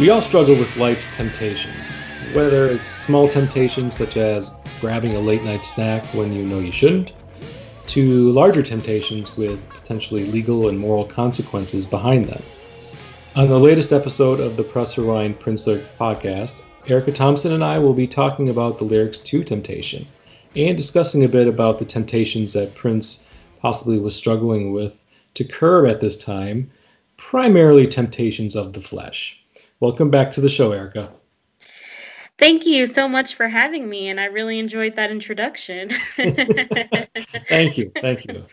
[0.00, 1.99] We all struggle with life's temptations,
[2.34, 6.70] whether it's small temptations such as grabbing a late night snack when you know you
[6.70, 7.12] shouldn't,
[7.88, 12.42] to larger temptations with potentially legal and moral consequences behind them.
[13.34, 17.94] On the latest episode of the Press Rewind Prince podcast, Erica Thompson and I will
[17.94, 20.06] be talking about the lyrics to Temptation
[20.54, 23.24] and discussing a bit about the temptations that Prince
[23.60, 26.70] possibly was struggling with to curb at this time,
[27.16, 29.40] primarily temptations of the flesh.
[29.80, 31.12] Welcome back to the show, Erica.
[32.40, 35.90] Thank you so much for having me, and I really enjoyed that introduction.
[37.50, 38.46] thank you, thank you.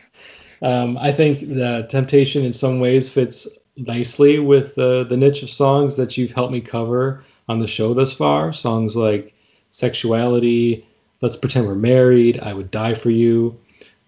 [0.62, 5.50] Um, I think the temptation, in some ways, fits nicely with uh, the niche of
[5.50, 8.52] songs that you've helped me cover on the show thus far.
[8.52, 9.34] Songs like
[9.72, 10.86] "Sexuality,"
[11.22, 13.58] "Let's Pretend We're Married," "I Would Die for You."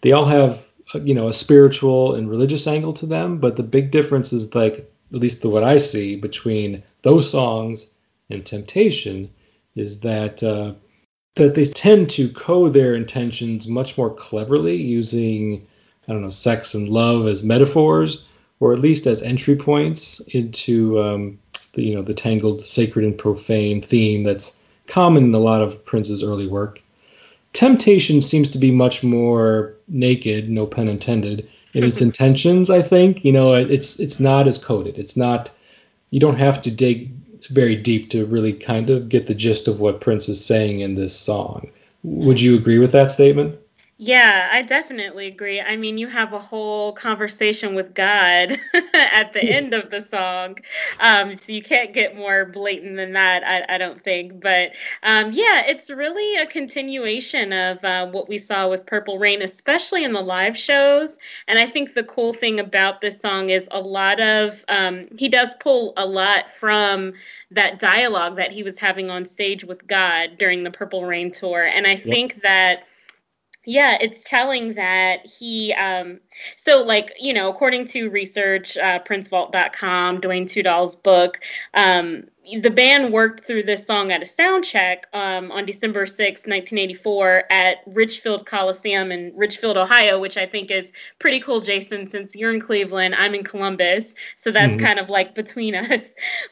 [0.02, 0.62] They all have,
[0.94, 4.54] uh, you know, a spiritual and religious angle to them, but the big difference is
[4.54, 7.92] like, at least the what I see between those songs
[8.30, 9.30] and Temptation
[9.80, 10.74] is that uh,
[11.36, 15.66] that they tend to code their intentions much more cleverly using
[16.08, 18.24] I don't know sex and love as metaphors
[18.60, 21.40] or at least as entry points into um,
[21.74, 24.54] the you know the tangled sacred and profane theme that's
[24.88, 26.80] common in a lot of Prince's early work.
[27.54, 32.70] Temptation seems to be much more naked, no pun intended, in its intentions.
[32.70, 34.98] I think you know it's it's not as coded.
[34.98, 35.50] It's not
[36.12, 37.12] you don't have to dig
[37.48, 40.96] very deep to really kind of get the gist of what Prince is saying in
[40.96, 41.70] this song.
[42.04, 43.58] Would you agree with that statement?
[44.02, 45.60] Yeah, I definitely agree.
[45.60, 48.58] I mean, you have a whole conversation with God
[48.94, 50.58] at the end of the song.
[51.02, 54.40] Um, so you can't get more blatant than that, I, I don't think.
[54.40, 54.72] But
[55.04, 60.06] um, yeah, it's really a continuation of uh, what we saw with Purple Rain, especially
[60.06, 61.18] in the live shows.
[61.50, 65.28] And I think the cool thing about this song is a lot of, um, he
[65.28, 67.12] does pull a lot from
[67.52, 71.66] that dialogue that he was having on stage with God during the Purple Rain tour.
[71.66, 72.04] And I yep.
[72.04, 72.84] think that
[73.70, 76.20] yeah, it's telling that he, um,
[76.66, 81.40] so like, you know, according to research, uh, princevault.com, Duane Tudahl's book,
[81.76, 82.24] um,
[82.62, 87.44] the band worked through this song at a sound check um, on December 6, 1984,
[87.52, 92.54] at Richfield Coliseum in Richfield, Ohio, which I think is pretty cool, Jason, since you're
[92.54, 94.14] in Cleveland, I'm in Columbus.
[94.38, 94.86] So that's mm-hmm.
[94.86, 96.02] kind of like between us.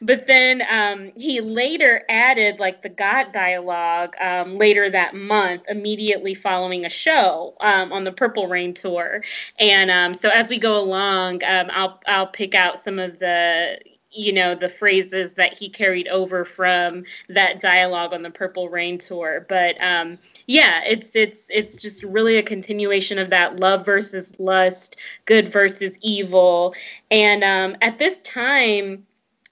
[0.01, 6.33] But then um, he later added like the God dialogue um, later that month, immediately
[6.33, 9.23] following a show um, on the Purple Rain tour.
[9.59, 13.79] And um, so as we go along, um, I'll, I'll pick out some of the
[14.17, 18.97] you know the phrases that he carried over from that dialogue on the purple rain
[18.97, 19.45] tour.
[19.47, 20.17] But um
[20.47, 25.97] yeah it's it's it's just really a continuation of that love versus lust good versus
[26.01, 26.73] evil.
[27.11, 29.05] And um at this time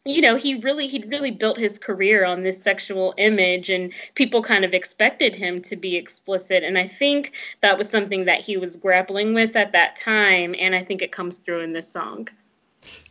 [0.06, 4.42] you know he really he'd really built his career on this sexual image and people
[4.42, 6.64] kind of expected him to be explicit.
[6.64, 10.76] And i think that was something that he was grappling with at that time and
[10.76, 12.28] i think it comes through in this song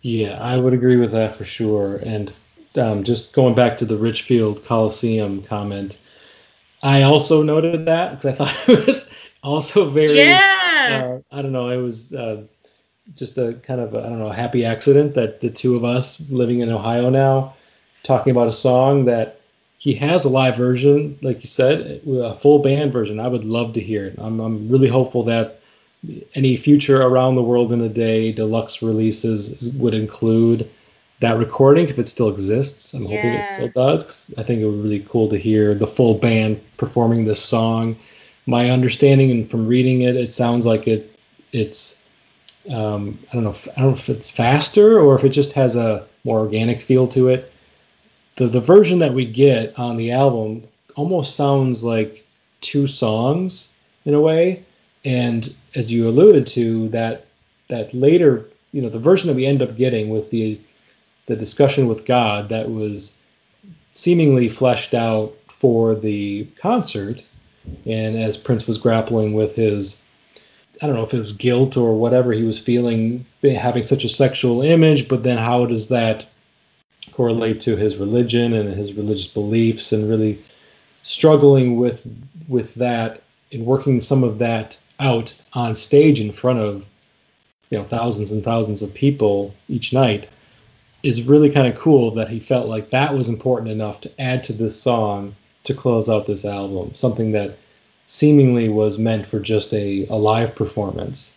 [0.02, 1.96] yeah, I would agree with that for sure.
[2.04, 2.32] And
[2.76, 5.98] um, just going back to the Richfield Coliseum comment,
[6.82, 9.10] I also noted that because I thought it was
[9.42, 10.18] also very.
[10.18, 11.20] Yeah.
[11.30, 11.70] Uh, I don't know.
[11.70, 12.42] It was uh,
[13.14, 16.60] just a kind of I don't know happy accident that the two of us living
[16.60, 17.54] in Ohio now
[18.02, 19.40] talking about a song that
[19.78, 23.20] he has a live version, like you said, a full band version.
[23.20, 24.14] I would love to hear it.
[24.18, 25.60] I'm I'm really hopeful that
[26.34, 30.70] any future around the world in a day deluxe releases would include
[31.20, 32.92] that recording if it still exists.
[32.92, 33.16] I'm yeah.
[33.16, 34.34] hoping it still does.
[34.36, 37.96] I think it would be really cool to hear the full band performing this song.
[38.46, 41.18] My understanding and from reading it, it sounds like it
[41.52, 42.02] it's
[42.70, 45.52] um, I don't know if, I don't know if it's faster or if it just
[45.52, 47.52] has a more organic feel to it.
[48.36, 50.66] The the version that we get on the album
[50.96, 52.26] almost sounds like
[52.60, 53.68] two songs
[54.04, 54.64] in a way
[55.04, 57.26] and as you alluded to, that
[57.68, 60.60] that later, you know, the version that we end up getting with the
[61.26, 63.18] the discussion with God that was
[63.94, 67.24] seemingly fleshed out for the concert,
[67.86, 70.02] and as Prince was grappling with his
[70.82, 74.08] I don't know if it was guilt or whatever he was feeling having such a
[74.08, 76.26] sexual image, but then how does that
[77.12, 80.42] correlate to his religion and his religious beliefs and really
[81.02, 82.06] struggling with
[82.48, 83.22] with that
[83.52, 86.84] and working some of that out on stage in front of
[87.70, 90.28] you know thousands and thousands of people each night
[91.02, 94.42] is really kind of cool that he felt like that was important enough to add
[94.44, 97.58] to this song to close out this album something that
[98.06, 101.34] seemingly was meant for just a, a live performance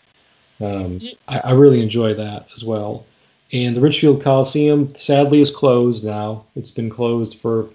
[0.60, 3.06] um, I, I really enjoy that as well
[3.54, 6.46] and the Richfield Coliseum sadly is closed now.
[6.56, 7.68] It's been closed for a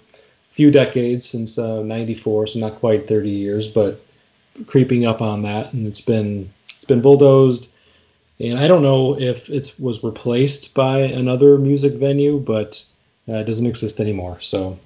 [0.51, 4.02] few decades since uh, 94, so not quite 30 years, but
[4.67, 5.73] creeping up on that.
[5.73, 7.69] And it's been it's been bulldozed.
[8.39, 12.83] And I don't know if it was replaced by another music venue, but
[13.29, 14.39] uh, it doesn't exist anymore.
[14.41, 14.77] So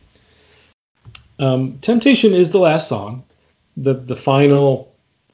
[1.39, 3.23] um, Temptation is the last song.
[3.77, 4.93] The the final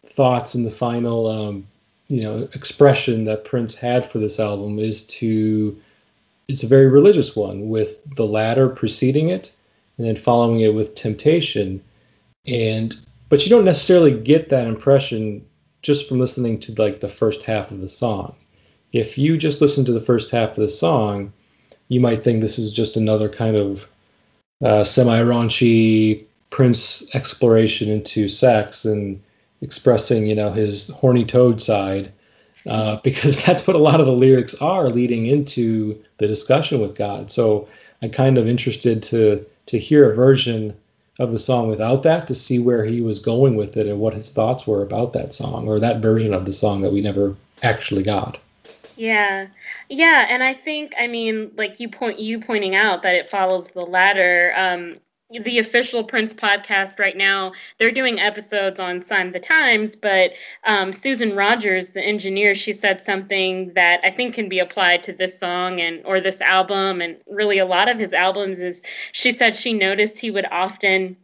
[0.10, 1.68] thoughts and the final um,
[2.08, 5.80] you know expression that Prince had for this album is to
[6.48, 9.52] it's a very religious one with the Ladder preceding it
[9.98, 11.82] and then following it with temptation
[12.46, 12.98] and
[13.34, 15.44] but you don't necessarily get that impression
[15.82, 18.36] just from listening to like the first half of the song
[18.92, 21.34] if you just listen to the first half of the song
[21.88, 23.88] you might think this is just another kind of
[24.64, 29.20] uh, semi raunchy prince exploration into sex and
[29.64, 32.12] expressing, you know, his horny toad side,
[32.68, 36.96] uh, because that's what a lot of the lyrics are leading into the discussion with
[36.96, 37.32] God.
[37.32, 37.68] So
[38.04, 40.78] I'm kind of interested to to hear a version
[41.20, 44.14] of the song without that to see where he was going with it and what
[44.14, 47.36] his thoughts were about that song or that version of the song that we never
[47.62, 48.40] actually got.
[48.96, 49.48] Yeah.
[49.90, 53.70] Yeah, and I think I mean like you point you pointing out that it follows
[53.70, 54.98] the Ladder um
[55.42, 60.32] the official Prince podcast right now, they're doing episodes on Sign the Times, but
[60.66, 65.14] um, Susan Rogers, the engineer, she said something that I think can be applied to
[65.14, 68.82] this song and or this album and really a lot of his albums is
[69.12, 71.18] she said she noticed he would often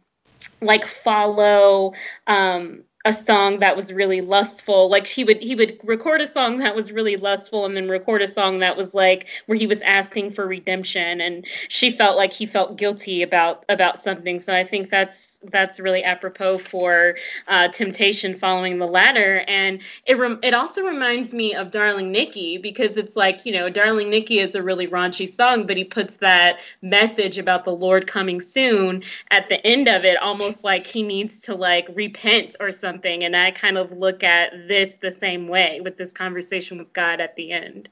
[0.60, 1.92] like follow
[2.26, 4.90] um, a song that was really lustful.
[4.90, 8.22] Like he would he would record a song that was really lustful and then record
[8.22, 11.20] a song that was like where he was asking for redemption.
[11.20, 14.38] And she felt like he felt guilty about about something.
[14.40, 17.16] So i think that's that's really apropos for
[17.48, 19.44] uh, temptation following the Ladder.
[19.48, 23.70] And it rem- it also reminds me of darling nikki because it's like you know
[23.70, 28.06] darling nikki is a really raunchy song but he puts that message about the lord
[28.06, 32.72] coming soon at the end of it almost like he needs to like repent or
[32.72, 33.24] something.
[33.24, 37.20] And i kind of look at this the same way with this conversation with god
[37.20, 37.88] at the end.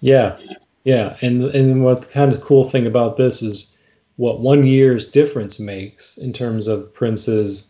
[0.00, 0.38] Yeah
[0.88, 1.16] yeah.
[1.20, 3.76] And and what kind of cool thing about this is
[4.18, 7.68] what one year's difference makes in terms of Prince's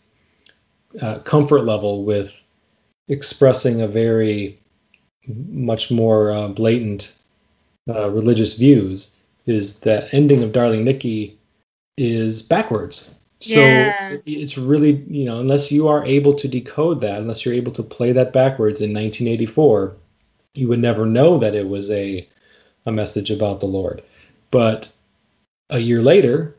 [1.02, 2.32] uh, comfort level with
[3.08, 4.58] expressing a very
[5.26, 7.16] much more uh, blatant
[7.88, 11.38] uh, religious views is that ending of Darling Nikki
[11.98, 13.14] is backwards.
[13.40, 14.16] So yeah.
[14.24, 17.82] it's really, you know, unless you are able to decode that, unless you're able to
[17.82, 19.94] play that backwards in 1984,
[20.54, 22.26] you would never know that it was a
[22.86, 24.02] a message about the Lord.
[24.50, 24.88] But
[25.70, 26.54] a year later,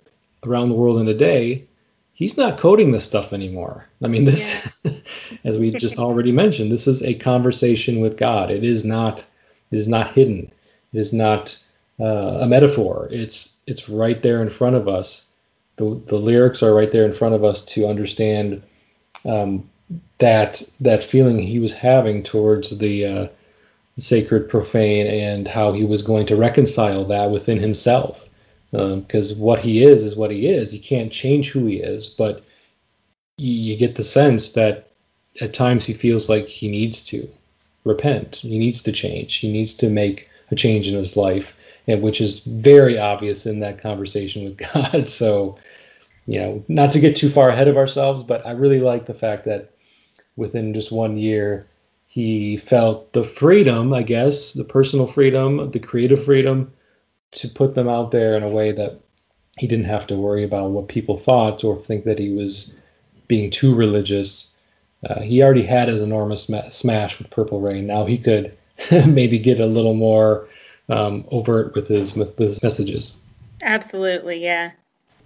[0.45, 1.65] around the world in a day,
[2.13, 3.87] he's not coding this stuff anymore.
[4.03, 4.91] I mean, this, yeah.
[5.45, 8.51] as we just already mentioned, this is a conversation with God.
[8.51, 9.25] It is not,
[9.71, 10.51] it is not hidden.
[10.93, 11.57] It is not
[11.99, 13.07] uh, a metaphor.
[13.11, 15.27] It's it's right there in front of us.
[15.75, 18.63] The the lyrics are right there in front of us to understand
[19.25, 19.69] um,
[20.17, 23.27] that that feeling he was having towards the uh,
[23.97, 28.28] sacred, profane, and how he was going to reconcile that within himself
[28.71, 30.73] because um, what he is is what he is.
[30.73, 32.43] You can't change who he is, but
[33.37, 34.91] you, you get the sense that
[35.41, 37.29] at times he feels like he needs to
[37.83, 38.37] repent.
[38.37, 39.35] He needs to change.
[39.35, 41.53] He needs to make a change in his life,
[41.87, 45.09] and which is very obvious in that conversation with God.
[45.09, 45.57] So,
[46.25, 49.13] you know, not to get too far ahead of ourselves, but I really like the
[49.13, 49.71] fact that
[50.35, 51.67] within just one year,
[52.07, 56.71] he felt the freedom, I guess, the personal freedom, the creative freedom
[57.31, 58.99] to put them out there in a way that
[59.57, 62.75] he didn't have to worry about what people thought or think that he was
[63.27, 64.55] being too religious.
[65.07, 67.85] Uh, he already had his enormous sm- smash with Purple Rain.
[67.85, 68.57] Now he could
[68.91, 70.47] maybe get a little more
[70.87, 73.17] um, overt with his with his messages.
[73.61, 74.71] Absolutely, yeah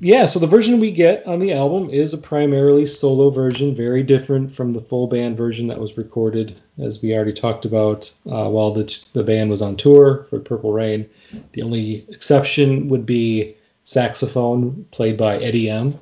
[0.04, 4.04] yeah, so the version we get on the album is a primarily solo version, very
[4.04, 8.50] different from the full band version that was recorded, as we already talked about, uh,
[8.50, 11.10] while the, the band was on tour for Purple Rain.
[11.54, 13.56] The only exception would be
[13.86, 15.98] saxophone, played by Eddie M.,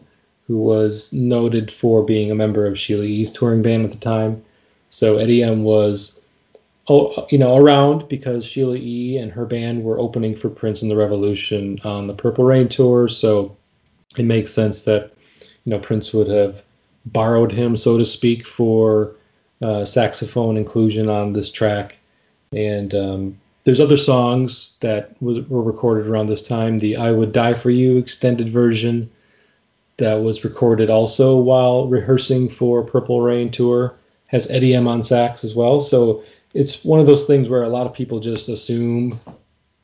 [0.48, 4.44] who was noted for being a member of Sheila E.'s touring band at the time.
[4.90, 5.64] So Eddie M.
[5.64, 6.22] was,
[6.88, 9.18] oh, you know, around because Sheila E.
[9.18, 13.08] and her band were opening for Prince and the Revolution on the Purple Rain tour.
[13.08, 13.56] So
[14.18, 15.14] it makes sense that
[15.66, 16.62] you know, Prince would have
[17.06, 19.16] borrowed him, so to speak, for
[19.62, 21.98] uh, saxophone inclusion on this track.
[22.52, 26.80] And um, there's other songs that were recorded around this time.
[26.80, 29.10] The "I Would Die for You" extended version
[29.98, 33.94] that was recorded also while rehearsing for Purple Rain tour
[34.28, 35.80] has Eddie M on sax as well.
[35.80, 39.20] So it's one of those things where a lot of people just assume,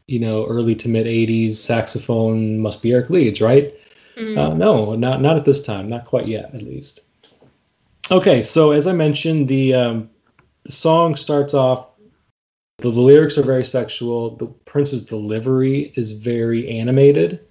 [0.07, 3.76] you know, early to mid '80s saxophone must be Eric Leeds, right?
[4.17, 4.37] Mm.
[4.37, 7.01] Uh, no, not not at this time, not quite yet, at least.
[8.09, 10.09] Okay, so as I mentioned, the um,
[10.63, 11.95] the song starts off.
[12.79, 14.35] The, the lyrics are very sexual.
[14.35, 17.41] The Prince's delivery is very animated.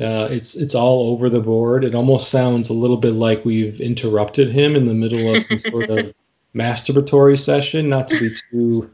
[0.00, 1.84] Uh, it's it's all over the board.
[1.84, 5.58] It almost sounds a little bit like we've interrupted him in the middle of some
[5.58, 6.12] sort of
[6.54, 7.88] masturbatory session.
[7.88, 8.90] Not to be too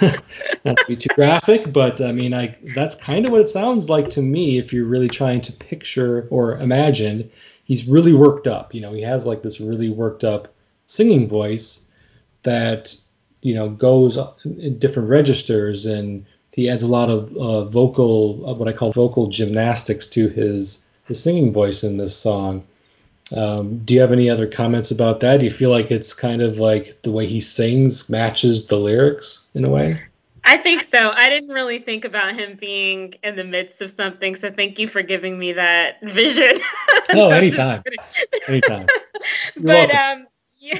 [0.64, 3.88] not to be too graphic, but I mean, I that's kind of what it sounds
[3.88, 4.58] like to me.
[4.58, 7.30] If you're really trying to picture or imagine,
[7.64, 8.74] he's really worked up.
[8.74, 10.54] You know, he has like this really worked up
[10.86, 11.84] singing voice
[12.42, 12.94] that
[13.42, 18.54] you know goes in different registers, and he adds a lot of uh, vocal, uh,
[18.54, 22.64] what I call vocal gymnastics to his his singing voice in this song.
[23.34, 25.40] Um, do you have any other comments about that?
[25.40, 29.46] Do you feel like it's kind of like the way he sings matches the lyrics
[29.54, 30.00] in a way?
[30.44, 31.10] I think so.
[31.10, 34.88] I didn't really think about him being in the midst of something, so thank you
[34.88, 36.60] for giving me that vision.
[37.10, 37.82] oh, anytime.
[38.46, 38.86] anytime.
[39.56, 40.28] but um,
[40.60, 40.78] yeah,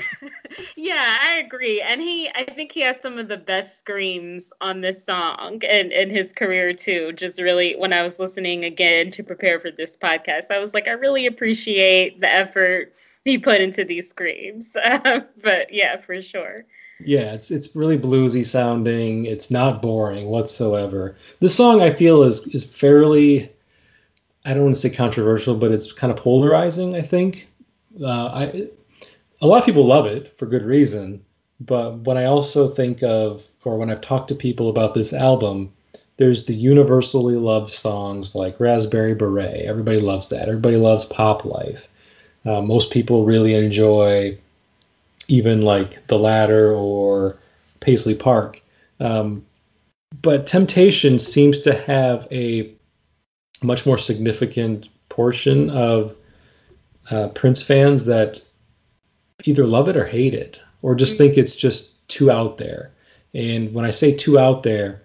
[0.77, 1.81] yeah, I agree.
[1.81, 5.93] And he, I think he has some of the best screams on this song and
[5.93, 7.13] in his career too.
[7.13, 10.89] Just really, when I was listening again to prepare for this podcast, I was like,
[10.89, 12.93] I really appreciate the effort
[13.25, 14.73] he put into these screams.
[15.43, 16.65] but yeah, for sure.
[17.05, 19.27] Yeah, it's it's really bluesy sounding.
[19.27, 21.17] It's not boring whatsoever.
[21.41, 23.53] This song I feel is is fairly,
[24.47, 26.95] I don't want to say controversial, but it's kind of polarizing.
[26.95, 27.49] I think.
[28.03, 28.69] Uh, I
[29.40, 31.25] a lot of people love it for good reason.
[31.61, 35.73] But when I also think of, or when I've talked to people about this album,
[36.19, 39.66] there's the universally loved songs like Raspberry Beret.
[39.66, 40.49] Everybody loves that.
[40.49, 41.88] Everybody loves Pop Life.
[42.45, 44.38] Uh, most people really enjoy
[45.28, 47.37] even like The Ladder or
[47.81, 48.62] Paisley Park.
[49.00, 49.45] Um,
[50.23, 52.73] but Temptation seems to have a
[53.62, 56.14] much more significant portion of
[57.11, 58.40] uh, Prince fans that
[59.45, 61.25] either love it or hate it, or just mm-hmm.
[61.25, 62.90] think it's just too out there.
[63.35, 65.02] And when I say too out there,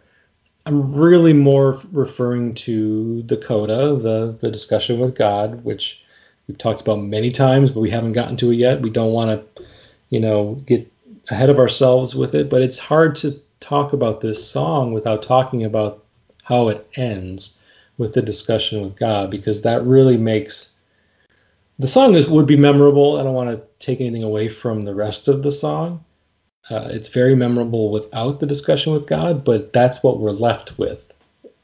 [0.65, 5.99] I'm really more referring to the coda, the the discussion with God, which
[6.47, 8.81] we've talked about many times, but we haven't gotten to it yet.
[8.81, 9.63] We don't want to,
[10.09, 10.89] you know, get
[11.29, 12.49] ahead of ourselves with it.
[12.49, 16.03] But it's hard to talk about this song without talking about
[16.43, 17.61] how it ends
[17.97, 20.70] with the discussion with God, because that really makes
[21.81, 23.17] the song is, would be memorable.
[23.17, 26.05] I don't want to take anything away from the rest of the song.
[26.69, 31.11] Uh, it's very memorable without the discussion with God, but that's what we're left with.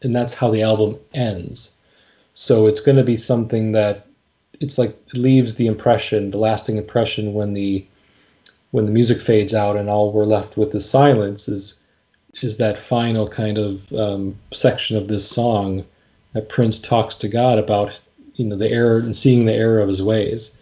[0.01, 1.75] And that's how the album ends.
[2.33, 4.07] So it's going to be something that
[4.59, 7.85] it's like it leaves the impression, the lasting impression when the
[8.71, 11.75] when the music fades out and all we're left with is silence is
[12.41, 15.85] is that final kind of um, section of this song
[16.33, 17.99] that Prince talks to God about
[18.37, 20.55] you know the error and seeing the error of his ways.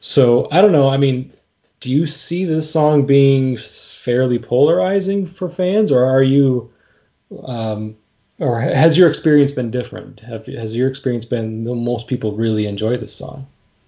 [0.00, 0.88] So I don't know.
[0.88, 1.32] I mean,
[1.80, 6.70] do you see this song being fairly polarizing for fans, or are you,
[7.44, 7.96] um,
[8.38, 10.20] or has your experience been different?
[10.20, 13.46] Have has your experience been most people really enjoy this song?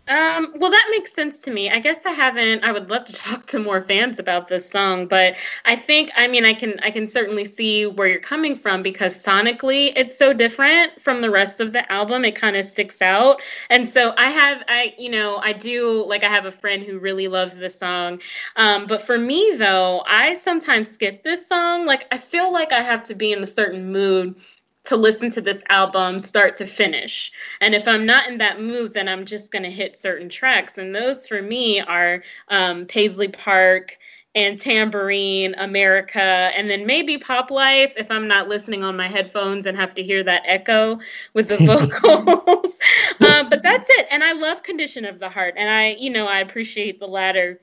[0.09, 1.71] Um, well, that makes sense to me.
[1.71, 2.64] I guess I haven't.
[2.64, 6.26] I would love to talk to more fans about this song, but I think, I
[6.26, 10.32] mean, I can, I can certainly see where you're coming from because sonically, it's so
[10.32, 12.25] different from the rest of the album.
[12.25, 13.40] It kind of sticks out,
[13.71, 16.99] and so I have, I, you know, I do like I have a friend who
[16.99, 18.21] really loves this song,
[18.56, 21.87] um, but for me though, I sometimes skip this song.
[21.87, 24.35] Like I feel like I have to be in a certain mood
[24.85, 27.31] to listen to this album start to finish.
[27.61, 30.79] And if I'm not in that mood, then I'm just going to hit certain tracks.
[30.79, 33.97] And those for me are um, Paisley Park
[34.35, 39.67] and Tambourine, America, and then maybe Pop Life if I'm not listening on my headphones
[39.67, 40.99] and have to hear that echo
[41.35, 42.79] with the vocals.
[43.21, 44.07] uh, but that's it.
[44.11, 45.55] And I love Condition of the Heart.
[45.59, 47.61] And I, you know, I appreciate the Ladder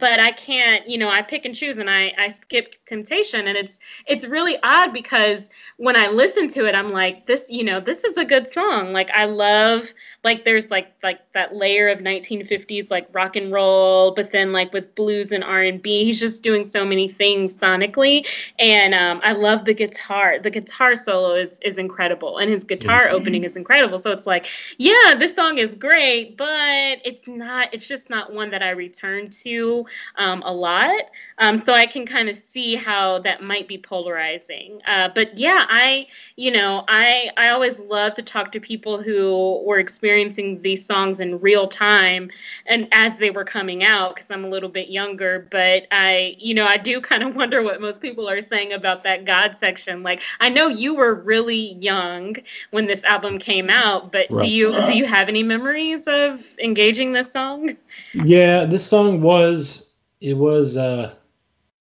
[0.00, 3.46] but I can't, you know, I pick and choose and I, I skip temptation.
[3.46, 7.62] And it's it's really odd because when I listen to it, I'm like, this, you
[7.62, 8.92] know, this is a good song.
[8.92, 9.90] Like I love
[10.24, 14.72] like there's like like that layer of 1950s like rock and roll, but then like
[14.72, 18.26] with blues and R and B, he's just doing so many things sonically.
[18.58, 20.38] And um, I love the guitar.
[20.38, 23.16] The guitar solo is is incredible, and his guitar mm-hmm.
[23.16, 23.98] opening is incredible.
[23.98, 24.46] So it's like,
[24.78, 27.72] yeah, this song is great, but it's not.
[27.72, 31.02] It's just not one that I return to um, a lot.
[31.40, 34.82] Um, so I can kind of see how that might be polarizing.
[34.86, 36.06] Uh, but yeah, I,
[36.36, 41.18] you know, I I always love to talk to people who were experiencing these songs
[41.18, 42.30] in real time
[42.66, 45.48] and as they were coming out because I'm a little bit younger.
[45.50, 49.02] But I, you know, I do kind of wonder what most people are saying about
[49.04, 50.02] that God section.
[50.02, 52.36] Like I know you were really young
[52.70, 54.44] when this album came out, but right.
[54.44, 57.76] do you do you have any memories of engaging this song?
[58.12, 59.79] Yeah, this song was
[60.20, 61.14] it was uh,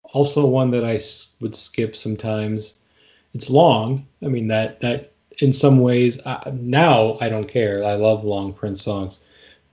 [0.03, 0.99] also one that I
[1.41, 2.75] would skip sometimes.
[3.33, 4.07] It's long.
[4.23, 7.83] I mean that that in some ways uh, now I don't care.
[7.83, 9.19] I love long Prince songs,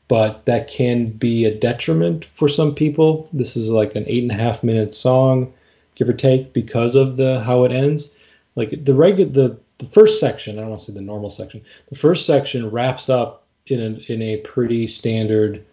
[0.08, 3.28] but that can be a detriment for some people.
[3.32, 5.52] This is like an eight and a half minute song,
[5.94, 8.14] give or take, because of the how it ends.
[8.56, 10.58] Like the regular the the first section.
[10.58, 11.62] I don't want to say the normal section.
[11.90, 15.64] The first section wraps up in a in a pretty standard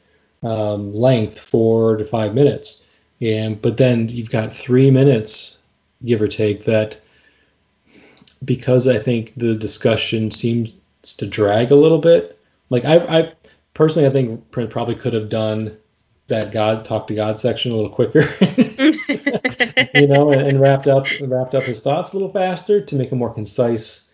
[0.43, 2.82] um, length, four to five minutes.
[3.23, 5.59] And but then you've got three minutes,
[6.03, 6.97] give or take, that
[8.43, 12.39] because I think the discussion seems to drag a little bit.
[12.69, 13.33] Like I, I
[13.73, 15.77] personally, I think probably could have done
[16.27, 18.21] that God talk to God section a little quicker,
[19.93, 23.11] you know, and, and, wrapped up wrapped up his thoughts a little faster to make
[23.11, 24.09] a more concise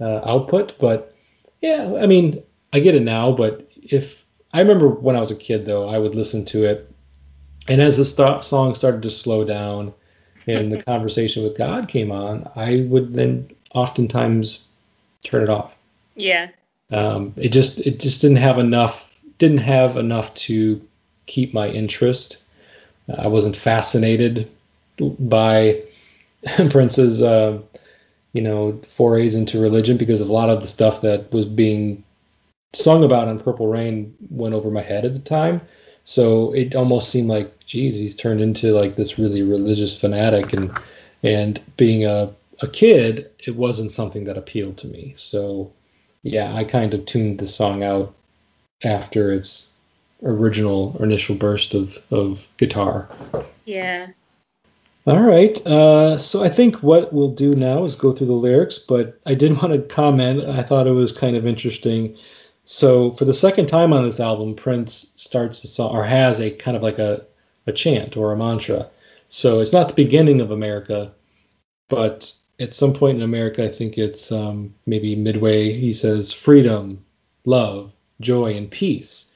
[0.00, 0.78] uh, output.
[0.78, 1.14] But
[1.62, 2.42] yeah, I mean,
[2.72, 3.32] I get it now.
[3.32, 6.93] But if I remember when I was a kid, though, I would listen to it,
[7.68, 9.92] and as the st- song started to slow down,
[10.46, 14.60] and the conversation with God came on, I would then oftentimes
[15.22, 15.74] turn it off.
[16.14, 16.48] Yeah.
[16.90, 20.80] Um, it just it just didn't have enough didn't have enough to
[21.26, 22.38] keep my interest.
[23.18, 24.50] I wasn't fascinated
[25.18, 25.82] by
[26.70, 27.58] Prince's uh,
[28.32, 32.04] you know forays into religion because a lot of the stuff that was being
[32.74, 35.60] sung about on Purple Rain went over my head at the time.
[36.04, 40.70] So it almost seemed like, geez, he's turned into like this really religious fanatic, and
[41.22, 45.14] and being a a kid, it wasn't something that appealed to me.
[45.16, 45.72] So,
[46.22, 48.14] yeah, I kind of tuned the song out
[48.84, 49.76] after its
[50.22, 53.08] original or initial burst of, of guitar.
[53.64, 54.08] Yeah.
[55.06, 55.64] All right.
[55.66, 59.34] Uh, so I think what we'll do now is go through the lyrics, but I
[59.34, 60.44] did want to comment.
[60.44, 62.16] I thought it was kind of interesting.
[62.64, 66.50] So for the second time on this album, Prince starts the song or has a
[66.50, 67.24] kind of like a,
[67.66, 68.88] a chant or a mantra.
[69.28, 71.12] So it's not the beginning of America,
[71.88, 77.04] but at some point in America, I think it's um, maybe midway, he says freedom,
[77.44, 79.32] love, joy, and peace.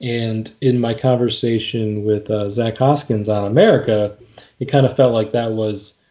[0.00, 4.16] And in my conversation with uh, Zach Hoskins on America,
[4.58, 6.01] it kind of felt like that was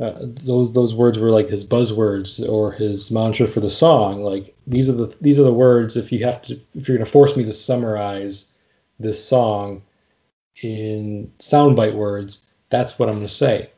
[0.00, 4.22] uh, those those words were like his buzzwords or his mantra for the song.
[4.22, 5.96] Like these are the these are the words.
[5.96, 8.54] If you have to, if you're going to force me to summarize
[8.98, 9.82] this song
[10.62, 13.70] in soundbite words, that's what I'm going to say.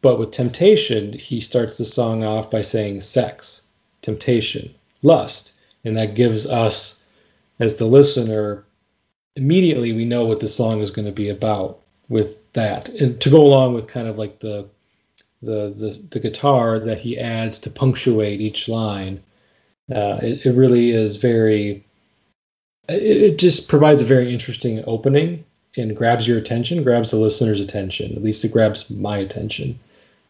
[0.00, 3.62] But with temptation, he starts the song off by saying sex,
[4.02, 5.52] temptation, lust.
[5.84, 7.04] And that gives us,
[7.60, 8.64] as the listener,
[9.36, 12.88] immediately we know what the song is going to be about with that.
[12.88, 14.68] And to go along with kind of like the
[15.42, 19.22] the the, the guitar that he adds to punctuate each line,
[19.94, 21.84] uh, it, it really is very
[22.88, 25.44] it, it just provides a very interesting opening
[25.76, 28.14] and grabs your attention, grabs the listener's attention.
[28.14, 29.78] At least it grabs my attention.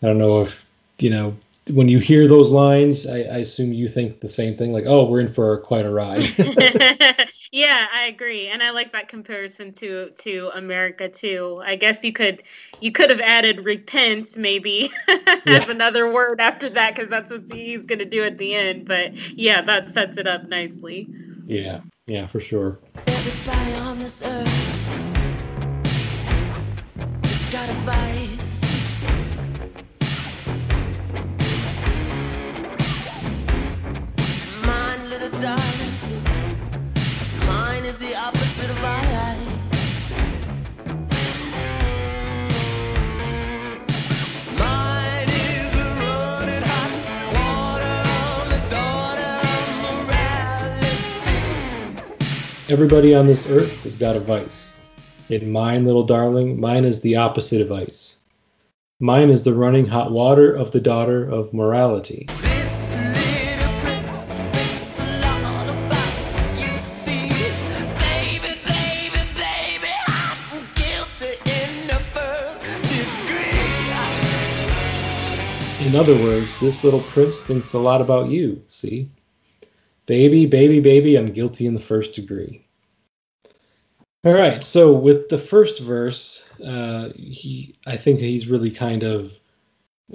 [0.03, 0.64] I don't know if
[0.98, 1.37] you know
[1.70, 3.07] when you hear those lines.
[3.07, 5.90] I, I assume you think the same thing, like, "Oh, we're in for quite a
[5.90, 6.22] ride."
[7.53, 11.62] yeah, I agree, and I like that comparison to to America too.
[11.62, 12.43] I guess you could
[12.81, 14.91] you could have added repent maybe
[15.47, 18.88] as another word after that because that's what he's going to do at the end.
[18.88, 21.11] But yeah, that sets it up nicely.
[21.47, 22.81] Yeah, yeah, for sure.
[23.07, 24.49] Everybody on this earth
[27.25, 28.12] has got a vice.
[52.72, 54.72] Everybody on this earth has got a vice.
[55.28, 58.16] In mine, little darling, mine is the opposite of ice.
[58.98, 62.26] Mine is the running hot water of the daughter of morality.
[75.80, 79.11] In other words, this little prince thinks a lot about you, see?
[80.06, 82.62] Baby, baby, baby, I'm guilty in the first degree.
[84.24, 89.32] All right, so with the first verse, uh, he, I think he's really kind of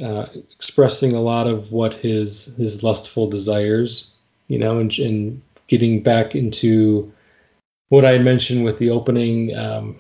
[0.02, 4.14] uh, expressing a lot of what his his lustful desires,
[4.48, 7.12] you know, and, and getting back into
[7.90, 10.00] what I mentioned with the opening um,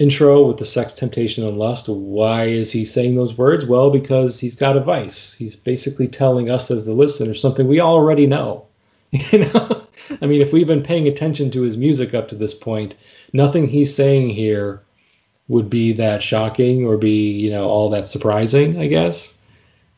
[0.00, 1.88] intro with the sex, temptation, and lust.
[1.88, 3.66] Why is he saying those words?
[3.66, 5.34] Well, because he's got a vice.
[5.34, 8.66] He's basically telling us as the listener something we already know.
[9.30, 9.86] You know,
[10.20, 12.96] I mean, if we've been paying attention to his music up to this point,
[13.34, 14.80] nothing he's saying here
[15.48, 18.80] would be that shocking or be you know all that surprising.
[18.80, 19.34] I guess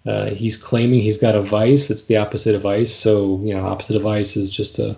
[0.06, 1.90] uh, he's claiming he's got a vice.
[1.90, 2.92] It's the opposite of vice.
[2.92, 4.96] So you know, opposite of vice is just a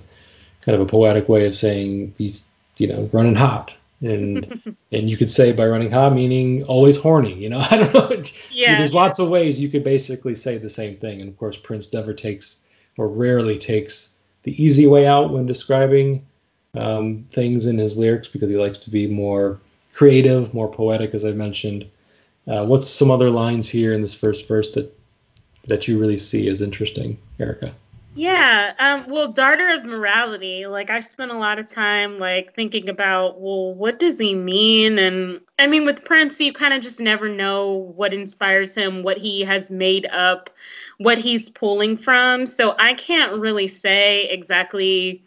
[0.62, 2.42] kind of a poetic way of saying he's
[2.78, 7.34] you know running hot and and you could say by running hot meaning always horny
[7.34, 10.70] you know i don't know yeah there's lots of ways you could basically say the
[10.70, 12.58] same thing and of course prince never takes
[12.96, 16.24] or rarely takes the easy way out when describing
[16.74, 19.60] um, things in his lyrics because he likes to be more
[19.92, 21.88] creative more poetic as i mentioned
[22.46, 24.94] uh, what's some other lines here in this first verse that
[25.66, 27.74] that you really see as interesting erica
[28.18, 28.74] yeah.
[28.80, 33.40] Um, well, Daughter of Morality, like I spent a lot of time like thinking about,
[33.40, 34.98] well, what does he mean?
[34.98, 39.18] And I mean, with Prince, you kind of just never know what inspires him, what
[39.18, 40.50] he has made up,
[40.96, 42.44] what he's pulling from.
[42.44, 45.24] So I can't really say exactly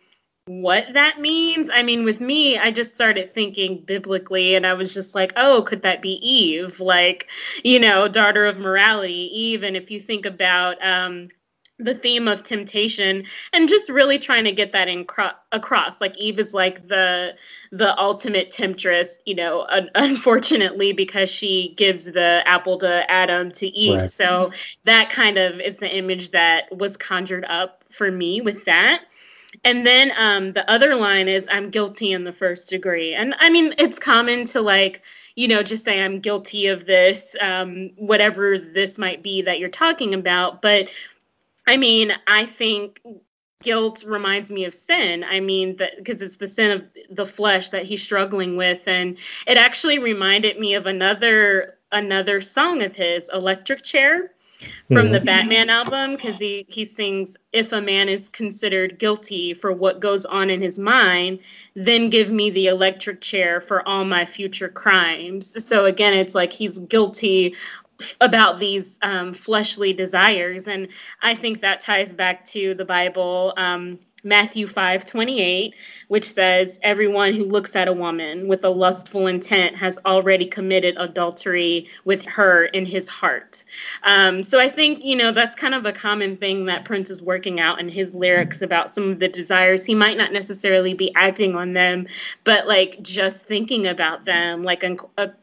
[0.48, 1.70] what that means.
[1.72, 5.62] I mean, with me, I just started thinking biblically and I was just like, oh,
[5.62, 6.80] could that be Eve?
[6.80, 7.28] Like,
[7.64, 9.30] you know, daughter of morality.
[9.34, 9.64] Eve.
[9.64, 11.30] And if you think about, um,
[11.82, 13.24] the theme of temptation
[13.54, 17.34] and just really trying to get that in cro- across like eve is like the
[17.72, 23.68] the ultimate temptress you know un- unfortunately because she gives the apple to adam to
[23.68, 24.12] eat right.
[24.12, 24.52] so
[24.84, 29.06] that kind of is the image that was conjured up for me with that
[29.64, 33.50] and then um, the other line is i'm guilty in the first degree and i
[33.50, 35.02] mean it's common to like
[35.36, 39.70] you know just say i'm guilty of this um, whatever this might be that you're
[39.70, 40.88] talking about but
[41.68, 43.02] I mean, I think
[43.64, 45.24] guilt reminds me of sin.
[45.24, 46.84] I mean, because it's the sin of
[47.16, 52.82] the flesh that he's struggling with, and it actually reminded me of another another song
[52.82, 54.34] of his, "Electric Chair."
[54.88, 55.14] From mm-hmm.
[55.14, 60.00] the Batman album, because he, he sings, If a man is considered guilty for what
[60.00, 61.40] goes on in his mind,
[61.76, 65.66] then give me the electric chair for all my future crimes.
[65.66, 67.56] So again, it's like he's guilty
[68.20, 70.68] about these um, fleshly desires.
[70.68, 70.88] And
[71.22, 73.54] I think that ties back to the Bible.
[73.58, 75.74] Um, Matthew 5 28,
[76.08, 80.96] which says, Everyone who looks at a woman with a lustful intent has already committed
[80.98, 83.64] adultery with her in his heart.
[84.04, 87.22] Um, so I think, you know, that's kind of a common thing that Prince is
[87.22, 89.86] working out in his lyrics about some of the desires.
[89.86, 92.08] He might not necessarily be acting on them,
[92.44, 95.00] but like just thinking about them, like un-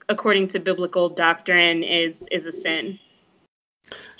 [0.09, 2.99] according to biblical doctrine, is, is a sin.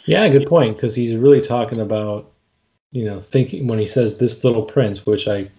[0.07, 0.77] Yeah, good point.
[0.77, 2.33] Because he's really talking about
[2.93, 5.51] you know, thinking when he says this little prince, which I,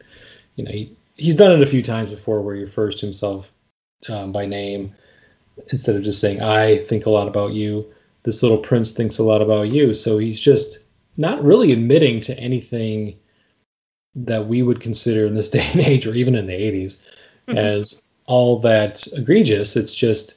[0.56, 3.52] you know, he, he's done it a few times before where he refers to himself
[4.08, 4.96] um, by name
[5.72, 7.86] instead of just saying, I think a lot about you.
[8.24, 9.94] This little prince thinks a lot about you.
[9.94, 10.80] So he's just
[11.18, 13.15] not really admitting to anything
[14.15, 16.98] that we would consider in this day and age, or even in the 80s,
[17.48, 17.58] mm-hmm.
[17.58, 19.76] as all that egregious.
[19.76, 20.36] It's just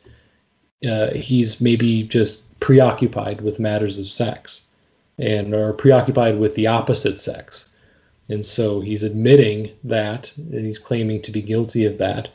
[0.88, 4.66] uh, he's maybe just preoccupied with matters of sex
[5.18, 7.72] and are preoccupied with the opposite sex.
[8.28, 12.28] And so he's admitting that, and he's claiming to be guilty of that.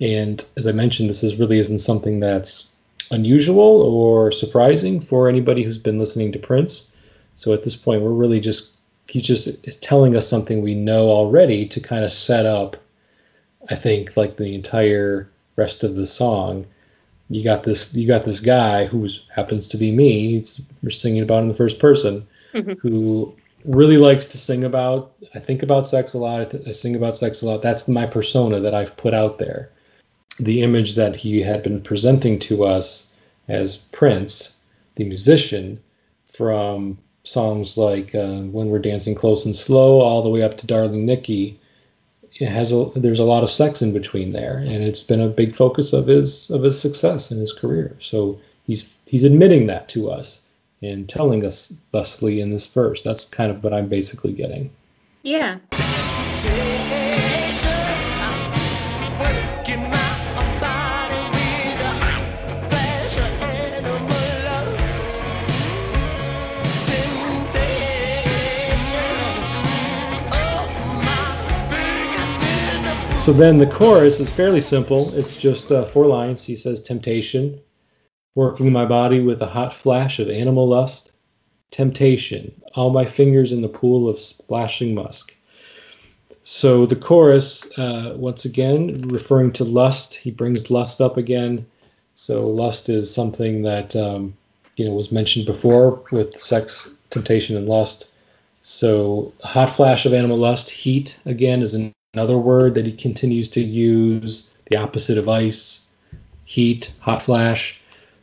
[0.00, 2.76] And as I mentioned, this is really isn't something that's
[3.10, 6.92] unusual or surprising for anybody who's been listening to Prince.
[7.34, 8.74] So at this point, we're really just
[9.06, 12.76] he's just telling us something we know already to kind of set up,
[13.70, 16.66] I think, like the entire rest of the song
[17.30, 20.44] you got this you got this guy who happens to be me
[20.82, 22.72] we're singing about in the first person mm-hmm.
[22.72, 26.72] who really likes to sing about i think about sex a lot I, th- I
[26.72, 29.70] sing about sex a lot that's my persona that i've put out there
[30.40, 33.12] the image that he had been presenting to us
[33.48, 34.58] as prince
[34.94, 35.80] the musician
[36.26, 40.66] from songs like uh, when we're dancing close and slow all the way up to
[40.66, 41.58] darling nikki
[42.40, 45.56] has a there's a lot of sex in between there, and it's been a big
[45.56, 47.96] focus of his of his success in his career.
[48.00, 50.42] So he's he's admitting that to us
[50.82, 53.02] and telling us thusly in this verse.
[53.02, 54.70] That's kind of what I'm basically getting.
[55.22, 55.58] Yeah.
[73.28, 75.14] So then the chorus is fairly simple.
[75.14, 76.42] It's just uh, four lines.
[76.42, 77.60] He says, Temptation,
[78.34, 81.12] working my body with a hot flash of animal lust.
[81.70, 85.36] Temptation, all my fingers in the pool of splashing musk.
[86.42, 91.66] So the chorus, uh, once again, referring to lust, he brings lust up again.
[92.14, 94.34] So lust is something that um,
[94.78, 98.10] you know was mentioned before with sex, temptation, and lust.
[98.62, 103.48] So hot flash of animal lust, heat again is an Another word that he continues
[103.50, 105.86] to use, the opposite of ice,
[106.44, 107.78] heat, hot flash,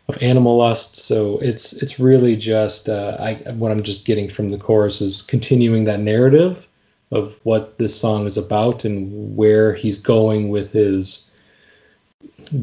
[0.07, 0.97] of animal lust.
[0.97, 5.21] So it's it's really just uh, I what I'm just getting from the chorus is
[5.21, 6.67] continuing that narrative
[7.11, 11.29] of what this song is about and where he's going with his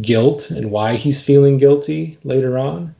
[0.00, 2.94] guilt and why he's feeling guilty later on.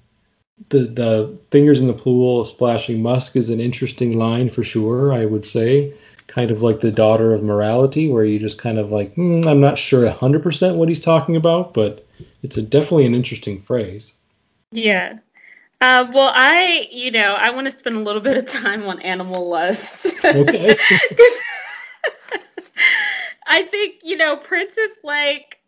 [0.69, 5.25] The the fingers in the pool splashing musk is an interesting line for sure, I
[5.25, 5.93] would say
[6.27, 9.61] kind of like the daughter of morality, where you just kind of like, mm, I'm
[9.61, 12.07] not sure 100% what he's talking about, but
[12.43, 14.15] it's a, definitely an interesting phrase.
[14.71, 15.19] Yeah.
[15.81, 19.01] Uh, well, I, you know, I want to spend a little bit of time on
[19.01, 20.07] animal lust.
[20.25, 20.77] Okay.
[23.47, 25.59] I think, you know, Prince is like,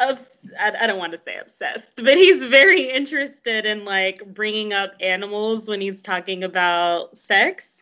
[0.00, 0.14] uh,
[0.60, 5.68] I don't want to say obsessed, but he's very interested in like bringing up animals
[5.68, 7.73] when he's talking about sex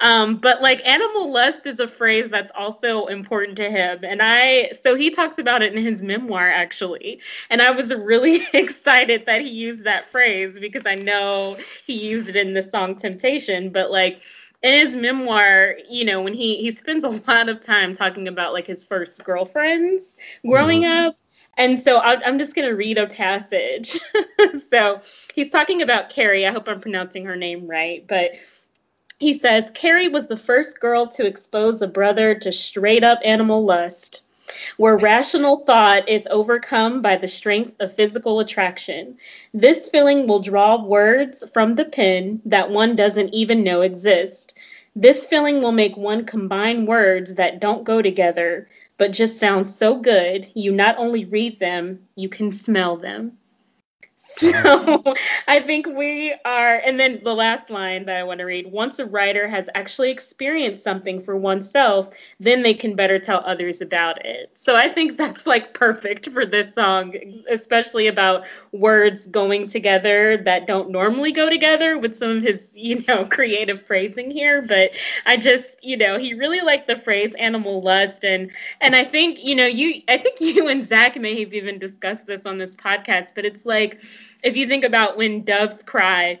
[0.00, 4.00] um, but like animal lust is a phrase that's also important to him.
[4.02, 7.20] And I, so he talks about it in his memoir actually.
[7.50, 12.28] And I was really excited that he used that phrase because I know he used
[12.28, 13.70] it in the song Temptation.
[13.70, 14.22] But like,
[14.62, 18.52] in his memoir, you know, when he he spends a lot of time talking about
[18.52, 21.06] like his first girlfriends growing mm-hmm.
[21.06, 21.16] up,
[21.56, 23.98] and so i am just going to read a passage.
[24.68, 25.00] so
[25.34, 26.46] he's talking about Carrie.
[26.46, 28.32] I hope I'm pronouncing her name right, but
[29.18, 33.64] he says Carrie was the first girl to expose a brother to straight up animal
[33.64, 34.22] lust,
[34.76, 39.16] where rational thought is overcome by the strength of physical attraction.
[39.52, 44.54] This feeling will draw words from the pen that one doesn't even know exist.
[44.94, 49.96] This feeling will make one combine words that don't go together, but just sound so
[49.96, 53.37] good, you not only read them, you can smell them.
[54.68, 55.14] So
[55.48, 58.98] I think we are, and then the last line that I want to read once
[58.98, 64.24] a writer has actually experienced something for oneself, then they can better tell others about
[64.24, 64.50] it.
[64.54, 67.14] So I think that's like perfect for this song,
[67.50, 73.04] especially about words going together that don't normally go together with some of his, you
[73.08, 74.62] know, creative phrasing here.
[74.62, 74.90] But
[75.26, 78.24] I just, you know, he really liked the phrase animal lust.
[78.24, 81.78] And, and I think, you know, you, I think you and Zach may have even
[81.78, 84.00] discussed this on this podcast, but it's like,
[84.42, 86.40] if you think about when doves cry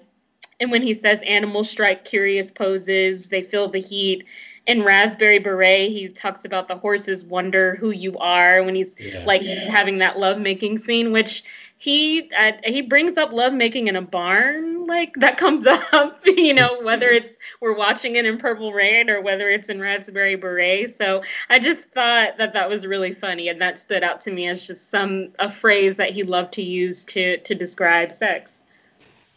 [0.60, 4.24] and when he says animals strike curious poses, they feel the heat.
[4.66, 9.24] In Raspberry Beret, he talks about the horses wonder who you are when he's yeah.
[9.24, 9.70] like yeah.
[9.70, 11.42] having that lovemaking scene, which
[11.78, 16.80] he uh, he brings up lovemaking in a barn like that comes up you know
[16.82, 20.98] whether it's we're watching it in purple rain or whether it's in raspberry beret.
[20.98, 24.48] So i just thought that that was really funny and that stood out to me
[24.48, 28.60] as just some a phrase that he loved to use to to describe sex.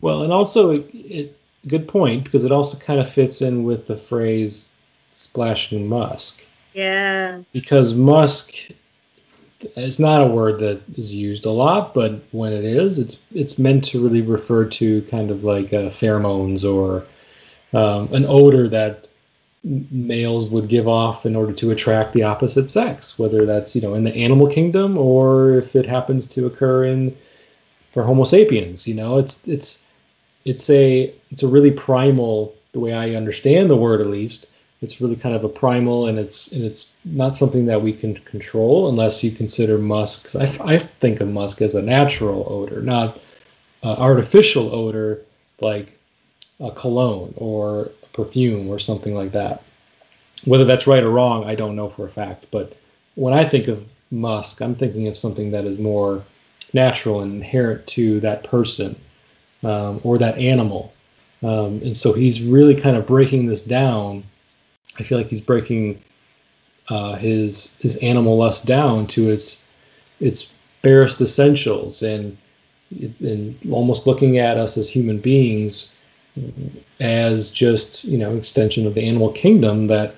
[0.02, 3.86] Well and also it, it good point because it also kind of fits in with
[3.86, 4.72] the phrase
[5.14, 6.44] splashing musk.
[6.74, 7.42] Yeah.
[7.52, 8.56] Because musk
[9.76, 13.60] it's not a word that is used a lot, but when it is, it's it's
[13.60, 17.06] meant to really refer to kind of like uh, pheromones or
[17.78, 19.08] um, an odor that
[19.64, 23.94] males would give off in order to attract the opposite sex, whether that's you know
[23.94, 27.16] in the animal kingdom or if it happens to occur in
[27.92, 28.88] for Homo sapiens.
[28.88, 29.84] You know, it's it's
[30.46, 34.48] it's a it's a really primal, the way I understand the word at least,
[34.82, 38.16] it's really kind of a primal and it's and it's not something that we can
[38.16, 40.36] control unless you consider musk.
[40.36, 43.20] I, I think of musk as a natural odor not
[43.84, 45.22] uh, artificial odor
[45.60, 45.98] like
[46.60, 49.64] a cologne or a perfume or something like that.
[50.46, 52.76] Whether that's right or wrong i don't know for a fact but
[53.16, 56.24] when i think of musk i'm thinking of something that is more
[56.74, 58.96] natural and inherent to that person
[59.64, 60.94] um, or that animal.
[61.44, 64.24] Um, and so he's really kind of breaking this down
[65.00, 66.02] I feel like he's breaking
[66.90, 69.64] uh, his his animal lust down to its
[70.20, 72.38] its barest essentials and
[73.20, 75.90] and almost looking at us as human beings
[77.00, 80.16] as just you know extension of the animal kingdom that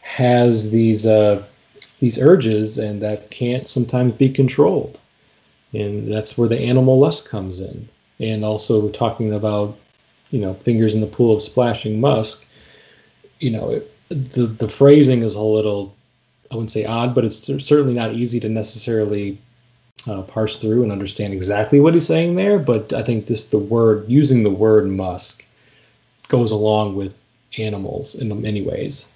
[0.00, 1.42] has these uh,
[2.00, 4.98] these urges and that can't sometimes be controlled.
[5.72, 7.88] And that's where the animal lust comes in.
[8.20, 9.76] And also we're talking about
[10.30, 12.46] you know fingers in the pool of splashing musk.
[13.40, 15.94] You know it, the the phrasing is a little
[16.50, 19.38] i wouldn't say odd but it's certainly not easy to necessarily
[20.06, 23.58] uh, parse through and understand exactly what he's saying there but i think just the
[23.58, 25.44] word using the word musk
[26.28, 27.22] goes along with
[27.58, 29.12] animals in many ways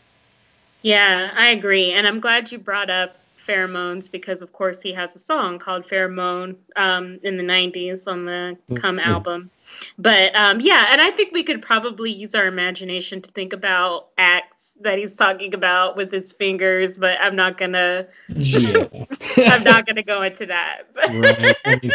[0.83, 5.17] yeah i agree and i'm glad you brought up pheromones because of course he has
[5.17, 9.11] a song called pheromone um, in the 90s on the come mm-hmm.
[9.11, 9.51] album
[9.99, 14.09] but um, yeah and i think we could probably use our imagination to think about
[14.19, 14.50] acts
[14.81, 18.87] that he's talking about with his fingers but i'm not gonna yeah.
[19.39, 21.57] i'm not gonna go into that right.
[21.65, 21.93] I, mean,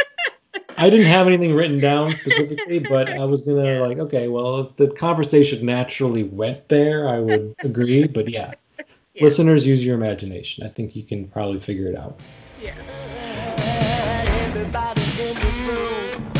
[0.77, 3.81] I didn't have anything written down specifically but i was gonna yeah.
[3.81, 8.53] like okay well if the conversation naturally went there i would agree but yeah
[9.15, 9.23] yeah.
[9.23, 10.65] Listeners, use your imagination.
[10.65, 12.19] I think you can probably figure it out.
[12.61, 12.75] Yeah.
[14.47, 16.31] Everybody in this room,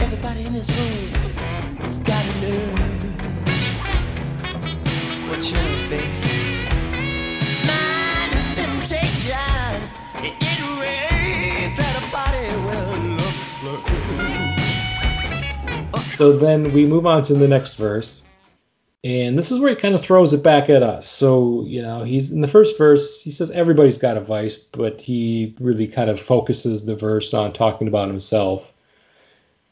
[0.00, 0.99] everybody in this room
[5.40, 6.04] chance, baby?
[7.66, 9.80] Mine temptation.
[10.22, 12.84] It, it reigns at a party where
[15.92, 18.22] love So then we move on to the next verse.
[19.02, 21.08] And this is where he kind of throws it back at us.
[21.08, 25.00] So, you know, he's in the first verse, he says everybody's got a vice, but
[25.00, 28.74] he really kind of focuses the verse on talking about himself.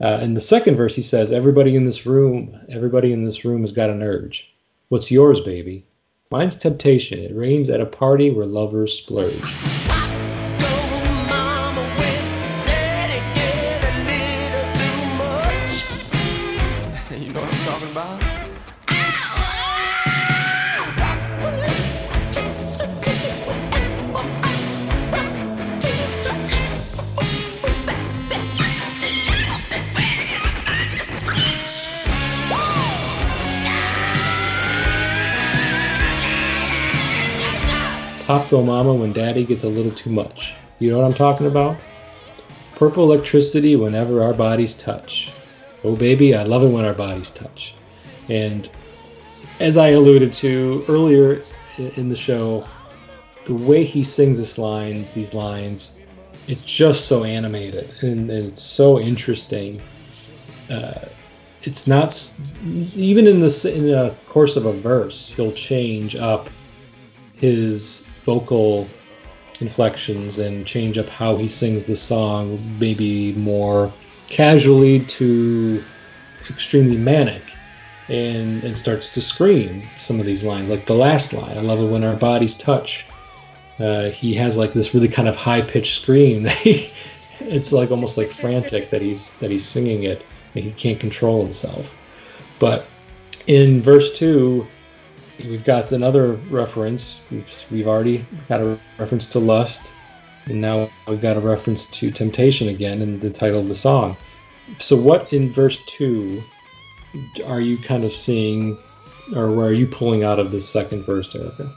[0.00, 3.60] Uh, in the second verse, he says, Everybody in this room, everybody in this room
[3.60, 4.50] has got an urge.
[4.90, 5.84] What's yours, baby?
[6.30, 7.18] Mine's temptation.
[7.18, 9.77] It reigns at a party where lovers splurge.
[38.28, 40.52] Pop Go Mama when daddy gets a little too much.
[40.80, 41.78] You know what I'm talking about?
[42.76, 45.32] Purple electricity whenever our bodies touch.
[45.82, 47.74] Oh, baby, I love it when our bodies touch.
[48.28, 48.68] And
[49.60, 51.40] as I alluded to earlier
[51.78, 52.68] in the show,
[53.46, 55.98] the way he sings this lines, these lines,
[56.48, 59.80] it's just so animated and, and it's so interesting.
[60.68, 61.06] Uh,
[61.62, 62.30] it's not
[62.94, 66.50] even in the in the course of a verse, he'll change up
[67.32, 68.86] his vocal
[69.60, 72.44] inflections and change up how he sings the song,
[72.78, 73.90] maybe more
[74.28, 75.82] casually to
[76.50, 77.42] extremely manic,
[78.10, 81.56] and and starts to scream some of these lines, like the last line.
[81.56, 83.06] I love it when our bodies touch.
[83.80, 86.48] Uh, he has like this really kind of high pitched scream
[87.40, 90.20] it's like almost like frantic that he's that he's singing it
[90.54, 91.94] and he can't control himself.
[92.58, 92.86] But
[93.46, 94.66] in verse two,
[95.38, 97.22] we've got another reference.
[97.30, 99.92] We've, we've already got a reference to lust,
[100.46, 104.16] and now we've got a reference to temptation again in the title of the song.
[104.80, 106.42] So, what in verse 2
[107.46, 108.76] are you kind of seeing,
[109.34, 111.70] or where are you pulling out of this second verse, Erica?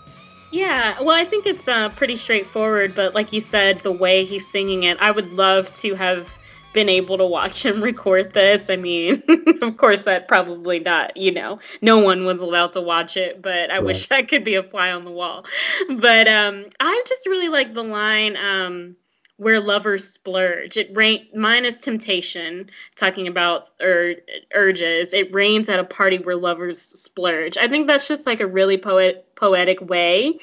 [0.51, 4.45] Yeah, well, I think it's uh, pretty straightforward, but like you said, the way he's
[4.49, 6.27] singing it, I would love to have
[6.73, 8.69] been able to watch him record this.
[8.69, 9.23] I mean,
[9.61, 13.71] of course, that probably not, you know, no one was allowed to watch it, but
[13.71, 13.83] I right.
[13.83, 15.45] wish I could be a fly on the wall.
[15.99, 18.95] But um, I just really like the line um,
[19.37, 20.77] where lovers splurge.
[20.77, 24.17] It rain minus temptation, talking about ur-
[24.53, 25.13] urges.
[25.13, 27.57] It reigns at a party where lovers splurge.
[27.57, 30.39] I think that's just like a really poet poetic way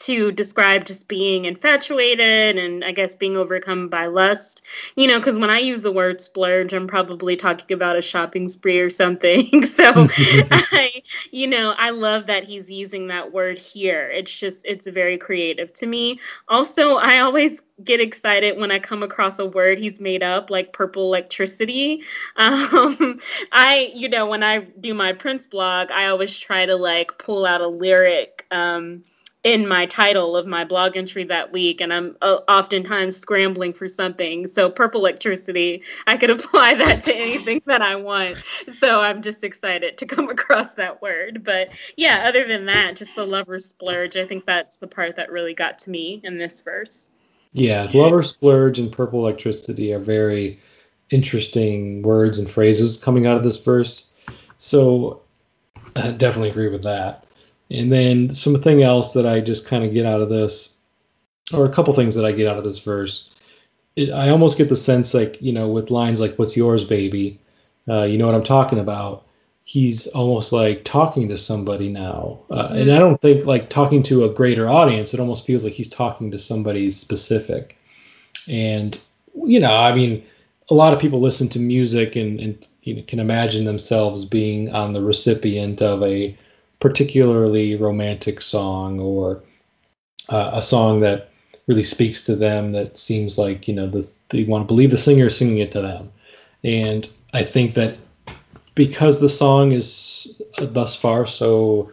[0.00, 4.62] to describe just being infatuated and I guess being overcome by lust.
[4.96, 8.48] You know, because when I use the word splurge, I'm probably talking about a shopping
[8.48, 9.66] spree or something.
[9.66, 10.08] so
[10.50, 14.10] I, you know, I love that he's using that word here.
[14.12, 16.20] It's just, it's very creative to me.
[16.48, 20.72] Also, I always get excited when I come across a word he's made up, like
[20.72, 22.02] purple electricity.
[22.36, 23.18] Um,
[23.52, 27.44] I, you know, when I do my Prince blog, I always try to like pull
[27.44, 28.46] out a lyric.
[28.50, 29.02] Um,
[29.44, 33.88] in my title of my blog entry that week and i'm uh, oftentimes scrambling for
[33.88, 34.48] something.
[34.48, 38.38] So purple electricity i could apply that to anything that i want.
[38.78, 41.44] So i'm just excited to come across that word.
[41.44, 45.30] But yeah other than that just the lover splurge i think that's the part that
[45.30, 47.08] really got to me in this verse.
[47.52, 50.60] Yeah lover splurge and purple electricity are very
[51.10, 54.12] interesting words and phrases coming out of this verse.
[54.58, 55.22] So
[55.94, 57.24] i definitely agree with that
[57.70, 60.78] and then something else that I just kind of get out of this,
[61.52, 63.30] or a couple things that I get out of this verse.
[63.96, 67.40] It, I almost get the sense like, you know, with lines like, What's yours, baby?
[67.88, 69.24] Uh, you know what I'm talking about?
[69.64, 72.40] He's almost like talking to somebody now.
[72.50, 75.74] Uh, and I don't think like talking to a greater audience, it almost feels like
[75.74, 77.76] he's talking to somebody specific.
[78.46, 78.98] And,
[79.44, 80.24] you know, I mean,
[80.70, 84.74] a lot of people listen to music and, and you know, can imagine themselves being
[84.74, 86.36] on the recipient of a
[86.80, 89.42] particularly romantic song or
[90.28, 91.30] uh, a song that
[91.66, 94.96] really speaks to them that seems like you know the, they want to believe the
[94.96, 96.10] singer is singing it to them.
[96.64, 97.98] And i think that
[98.74, 101.90] because the song is thus far so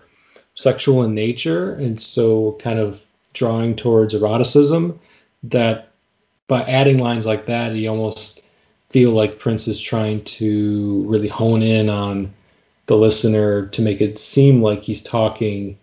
[0.55, 3.01] sexual in nature and so kind of
[3.33, 4.97] drawing towards eroticism
[5.43, 5.91] that
[6.47, 8.43] by adding lines like that you almost
[8.89, 12.33] feel like prince is trying to really hone in on
[12.87, 15.77] the listener to make it seem like he's talking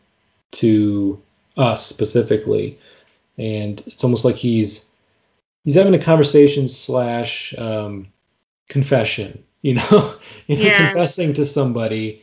[0.52, 1.20] to
[1.56, 2.78] us specifically.
[3.38, 4.90] And it's almost like he's
[5.64, 8.08] he's having a conversation slash um,
[8.68, 10.16] confession you know
[10.48, 10.90] you know Yeah.
[10.90, 12.22] confessing to somebody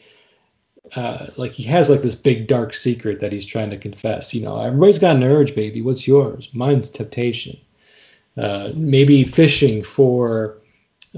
[0.96, 4.42] uh, like he has like this big dark secret that he's trying to confess you
[4.42, 5.82] know everybody's got an urge baby.
[5.82, 6.50] What's yours?
[6.54, 7.58] Mine's temptation.
[8.38, 10.58] Uh, maybe fishing for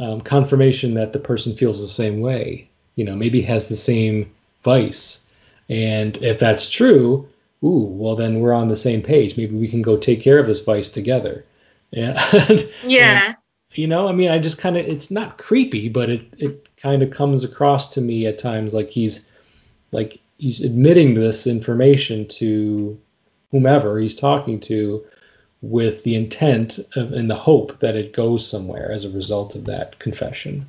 [0.02, 2.71] um, confirmation that the person feels the same way
[3.02, 4.32] you know maybe has the same
[4.64, 5.26] vice.
[5.70, 7.28] And if that's true
[7.64, 9.38] ooh well then we're on the same page.
[9.38, 11.46] Maybe we can go take care of this vice together.
[11.94, 12.70] Yeah.
[12.84, 13.34] yeah
[13.74, 17.02] you know i mean i just kind of it's not creepy but it it kind
[17.02, 19.30] of comes across to me at times like he's
[19.92, 22.98] like he's admitting this information to
[23.52, 25.04] whomever he's talking to
[25.62, 29.66] with the intent of, and the hope that it goes somewhere as a result of
[29.66, 30.66] that confession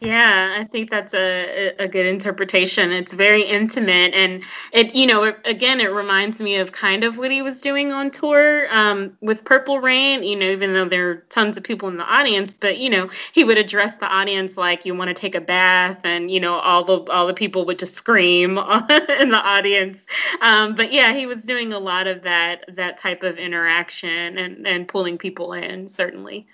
[0.00, 2.92] Yeah, I think that's a, a good interpretation.
[2.92, 7.16] It's very intimate, and it you know it, again it reminds me of kind of
[7.18, 10.22] what he was doing on tour um, with Purple Rain.
[10.22, 13.10] You know, even though there are tons of people in the audience, but you know
[13.32, 16.60] he would address the audience like you want to take a bath, and you know
[16.60, 18.50] all the all the people would just scream
[19.18, 20.06] in the audience.
[20.42, 24.64] Um, but yeah, he was doing a lot of that that type of interaction and
[24.64, 26.46] and pulling people in certainly.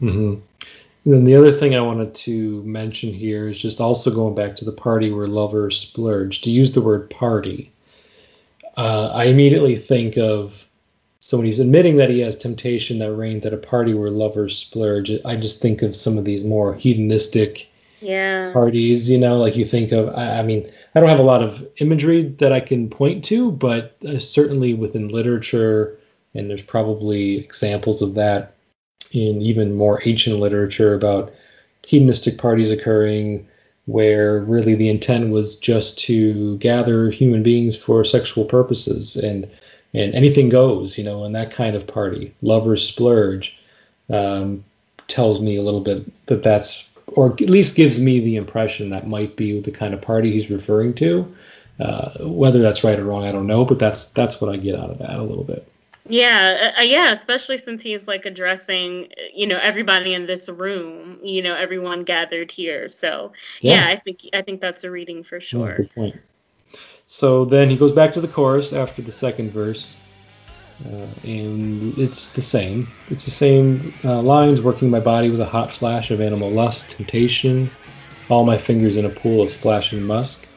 [0.00, 0.34] hmm
[1.04, 4.54] And then the other thing I wanted to mention here is just also going back
[4.56, 6.42] to the party where lovers splurge.
[6.42, 7.72] To use the word party,
[8.76, 10.66] uh, I immediately think of
[11.18, 14.58] so when he's admitting that he has temptation that reigns at a party where lovers
[14.58, 15.10] splurge.
[15.24, 17.68] I just think of some of these more hedonistic
[18.00, 18.52] Yeah.
[18.52, 19.08] parties.
[19.08, 20.08] You know, like you think of.
[20.16, 23.52] I, I mean, I don't have a lot of imagery that I can point to,
[23.52, 25.96] but uh, certainly within literature,
[26.34, 28.54] and there's probably examples of that
[29.12, 31.32] in even more ancient literature about
[31.82, 33.46] hedonistic parties occurring
[33.86, 39.48] where really the intent was just to gather human beings for sexual purposes and
[39.94, 43.58] and anything goes you know in that kind of party lovers splurge
[44.10, 44.64] um,
[45.08, 49.06] tells me a little bit that that's or at least gives me the impression that
[49.06, 51.30] might be the kind of party he's referring to.
[51.80, 54.78] Uh, whether that's right or wrong i don't know but that's that's what i get
[54.78, 55.66] out of that a little bit
[56.08, 60.48] Yeah, uh, uh, yeah, especially since he's like addressing, uh, you know, everybody in this
[60.48, 62.88] room, you know, everyone gathered here.
[62.88, 65.76] So, yeah, I think I think that's a reading for Yeah, sure.
[65.76, 66.16] good point.
[67.06, 69.96] So then he goes back to the chorus after the second verse,
[70.86, 72.88] uh, and it's the same.
[73.10, 76.90] It's the same uh, lines working my body with a hot flash of animal lust,
[76.90, 77.70] temptation,
[78.28, 80.48] all my fingers in a pool of splashing musk.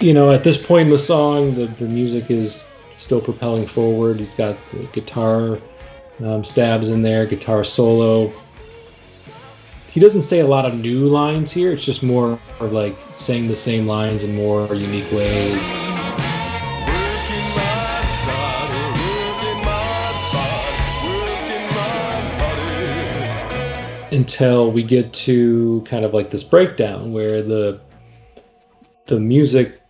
[0.00, 2.64] You know, at this point in the song, the, the music is
[2.96, 4.18] still propelling forward.
[4.18, 4.56] He's got
[4.92, 5.58] guitar
[6.24, 8.32] um, stabs in there, guitar solo.
[9.90, 11.72] He doesn't say a lot of new lines here.
[11.72, 15.62] It's just more of like saying the same lines in more unique ways.
[24.12, 27.80] Until we get to kind of like this breakdown where the
[29.06, 29.80] the music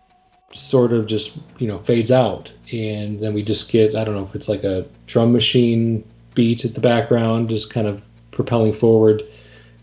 [0.55, 4.23] sort of just you know fades out and then we just get i don't know
[4.23, 6.03] if it's like a drum machine
[6.33, 8.01] beat at the background just kind of
[8.31, 9.21] propelling forward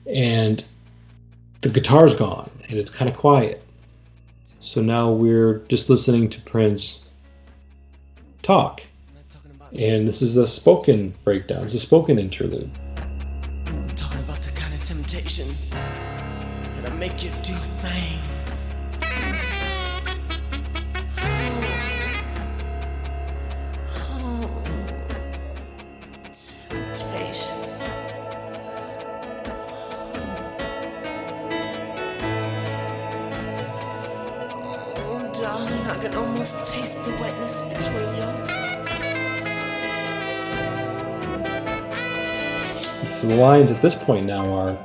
[0.07, 0.64] and
[1.61, 3.62] the guitar's gone and it's kind of quiet
[4.61, 7.03] so now we're just listening to prince
[8.43, 8.83] talk.
[9.73, 11.64] And this is a spoken breakdown.
[11.64, 12.70] It's a spoken interlude.
[43.23, 44.77] So the lines at this point now are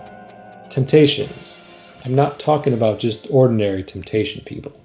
[0.69, 1.27] temptation.
[2.05, 4.79] I'm not talking about just ordinary temptation, people.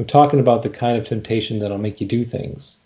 [0.00, 2.78] I'm talking about the kind of temptation that'll make you do things.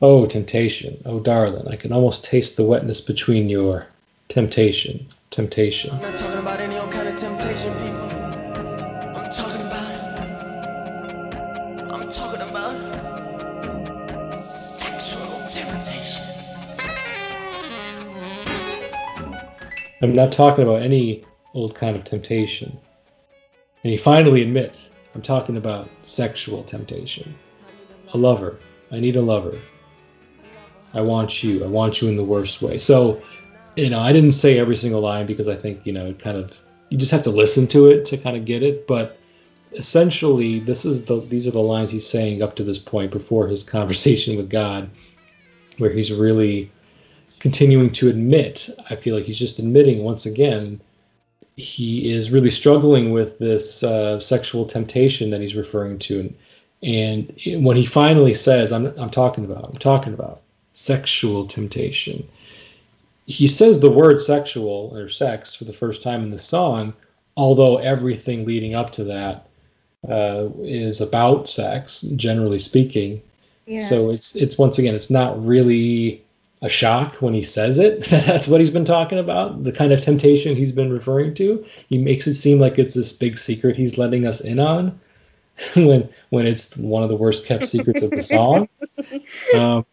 [0.00, 1.00] Oh, temptation.
[1.06, 3.86] Oh, darling, I can almost taste the wetness between your
[4.26, 5.06] temptation.
[5.30, 5.96] Temptation.
[20.02, 21.24] I'm not talking about any
[21.54, 22.76] old kind of temptation.
[23.84, 27.34] And he finally admits, I'm talking about sexual temptation.
[28.12, 28.58] A lover.
[28.90, 29.56] I need a lover.
[30.92, 31.64] I want you.
[31.64, 32.78] I want you in the worst way.
[32.78, 33.22] So,
[33.76, 36.60] you know, I didn't say every single line because I think, you know, kind of
[36.90, 39.18] you just have to listen to it to kind of get it, but
[39.72, 43.48] essentially this is the these are the lines he's saying up to this point before
[43.48, 44.90] his conversation with God
[45.78, 46.70] where he's really
[47.42, 50.80] continuing to admit, I feel like he's just admitting once again
[51.56, 56.34] he is really struggling with this uh, sexual temptation that he's referring to and
[57.46, 60.40] and when he finally says I'm I'm talking about I'm talking about
[60.74, 62.26] sexual temptation
[63.26, 66.94] he says the word sexual or sex for the first time in the song
[67.36, 69.46] although everything leading up to that
[70.08, 73.20] uh, is about sex generally speaking
[73.66, 73.82] Yeah.
[73.88, 76.24] so it's it's once again it's not really
[76.62, 78.04] a shock when he says it.
[78.10, 79.64] That's what he's been talking about.
[79.64, 81.64] The kind of temptation he's been referring to.
[81.88, 84.98] He makes it seem like it's this big secret he's letting us in on,
[85.74, 88.68] when when it's one of the worst kept secrets of the song.
[89.54, 89.84] Um,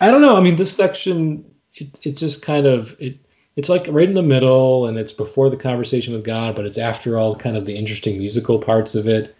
[0.00, 0.36] I don't know.
[0.36, 3.18] I mean, this section it it just kind of it
[3.56, 6.78] it's like right in the middle, and it's before the conversation with God, but it's
[6.78, 9.36] after all kind of the interesting musical parts of it.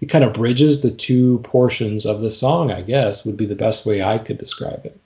[0.00, 2.72] It kind of bridges the two portions of the song.
[2.72, 4.98] I guess would be the best way I could describe it.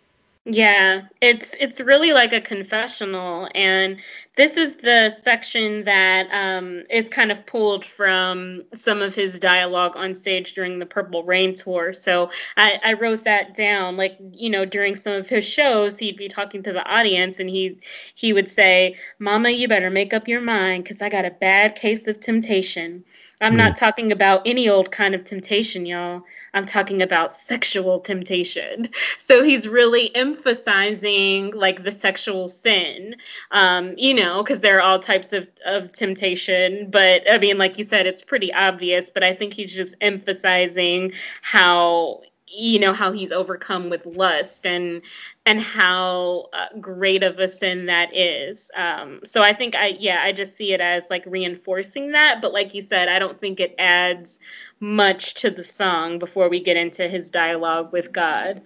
[0.49, 3.99] Yeah, it's it's really like a confessional, and
[4.37, 9.95] this is the section that um, is kind of pulled from some of his dialogue
[9.97, 11.93] on stage during the Purple Rain tour.
[11.93, 13.97] So I, I wrote that down.
[13.97, 17.51] Like you know, during some of his shows, he'd be talking to the audience, and
[17.51, 17.81] he
[18.15, 21.75] he would say, "Mama, you better make up your mind, cause I got a bad
[21.75, 23.05] case of temptation."
[23.41, 23.59] I'm Mm.
[23.59, 26.23] not talking about any old kind of temptation, y'all.
[26.55, 28.89] I'm talking about sexual temptation.
[29.19, 33.17] So he's really emphasizing like the sexual sin,
[33.51, 36.91] um, you know, because there are all types of, of temptation.
[36.91, 41.13] But I mean, like you said, it's pretty obvious, but I think he's just emphasizing
[41.43, 45.03] how you know how he's overcome with lust and
[45.47, 48.71] and how uh, great of a sin that is.
[48.77, 52.41] Um so i think i yeah i just see it as like reinforcing that.
[52.41, 54.39] But like you said i don't think it adds
[54.81, 58.63] much to the song before we get into his dialogue with god.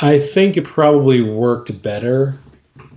[0.00, 2.38] I think it probably worked better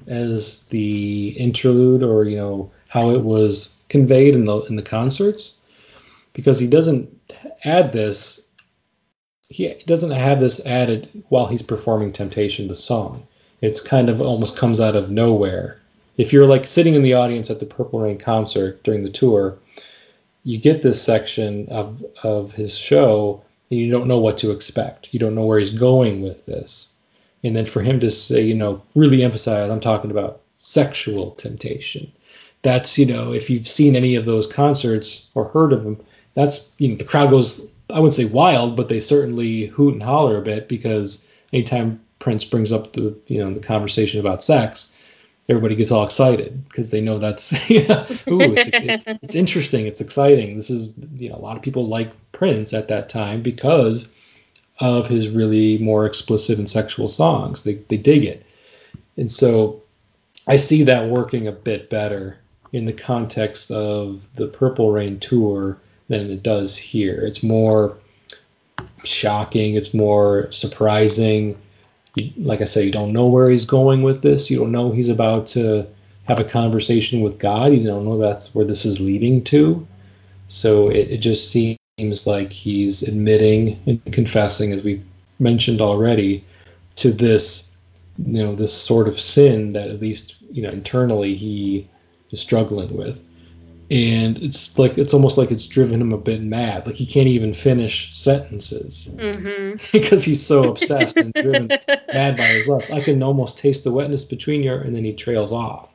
[0.08, 5.62] as the interlude, or you know how it was conveyed in the in the concerts,
[6.34, 7.10] because he doesn't
[7.64, 8.48] add this.
[9.50, 13.28] He doesn't have this added while he's performing "Temptation," the song.
[13.62, 15.80] It's kind of almost comes out of nowhere.
[16.18, 19.58] If you're like sitting in the audience at the Purple Rain concert during the tour,
[20.44, 25.14] you get this section of of his show and you don't know what to expect.
[25.14, 26.94] You don't know where he's going with this.
[27.44, 32.12] And then for him to say, you know, really emphasize, I'm talking about sexual temptation.
[32.64, 36.00] That's, you know, if you've seen any of those concerts or heard of them,
[36.36, 40.04] that's, you know, the crowd goes, I wouldn't say wild, but they certainly hoot and
[40.04, 41.24] holler a bit because
[41.54, 44.94] anytime Prince brings up the, you know, the conversation about sex,
[45.50, 47.80] everybody gets all excited because they know that's ooh,
[48.28, 50.56] it's, it's, it's interesting it's exciting.
[50.56, 54.08] This is you know a lot of people like prince at that time because
[54.80, 57.64] of his really more explicit and sexual songs.
[57.64, 58.46] They, they dig it.
[59.18, 59.82] And so
[60.48, 62.38] i see that working a bit better
[62.74, 65.78] in the context of the purple rain tour
[66.10, 67.98] than it does here it's more
[69.04, 71.58] shocking it's more surprising
[72.16, 74.50] you, like I say, you don't know where he's going with this.
[74.50, 75.88] You don't know he's about to
[76.26, 77.74] have a conversation with God.
[77.74, 79.86] You don't know that's where this is leading to.
[80.48, 81.78] So it, it just seems
[82.26, 85.04] like he's admitting and confessing, as we
[85.40, 86.44] mentioned already
[86.96, 87.66] to this
[88.18, 91.88] you know this sort of sin that at least you know internally he
[92.32, 93.24] is struggling with
[93.92, 96.86] and it's like it's almost like it's driven him a bit mad.
[96.86, 99.78] Like he can't even finish sentences Mm-hmm.
[99.92, 101.68] because he's so obsessed and driven
[102.14, 102.90] mad by his lust.
[102.92, 105.90] I can almost taste the wetness between you and then he trails off.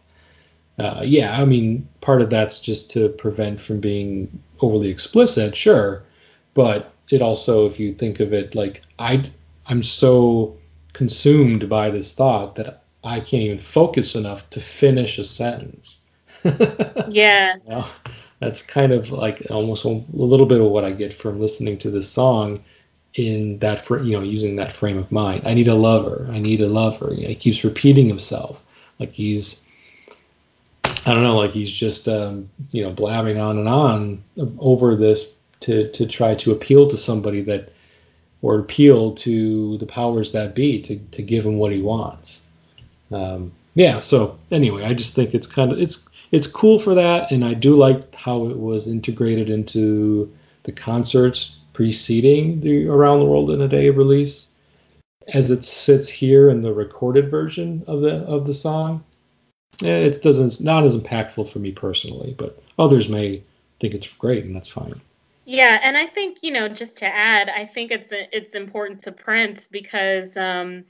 [0.76, 4.28] Uh, yeah i mean part of that's just to prevent from being
[4.61, 6.03] overly explicit sure
[6.55, 9.24] but it also if you think of it like i
[9.68, 10.57] i'm so
[10.92, 16.04] consumed by this thought that i can't even focus enough to finish a sentence
[17.09, 17.57] yeah.
[17.64, 17.86] you know?
[18.40, 21.90] that's kind of like almost a little bit of what i get from listening to
[21.90, 22.62] this song
[23.14, 26.38] in that fr- you know using that frame of mind i need a lover i
[26.38, 28.62] need a lover you know, he keeps repeating himself
[28.99, 29.68] like he's
[30.84, 34.22] i don't know like he's just um, you know blabbing on and on
[34.59, 37.72] over this to to try to appeal to somebody that
[38.42, 42.42] or appeal to the powers that be to to give him what he wants
[43.12, 47.30] um, yeah so anyway i just think it's kind of it's it's cool for that
[47.30, 53.24] and i do like how it was integrated into the concerts preceding the around the
[53.24, 54.51] world in a day release
[55.28, 59.03] as it sits here in the recorded version of the of the song
[59.82, 63.43] eh, it doesn't it's not as impactful for me personally but others may
[63.80, 65.01] think it's great and that's fine
[65.47, 69.12] Yeah, and I think you know, just to add, I think it's it's important to
[69.12, 70.85] Prince because um,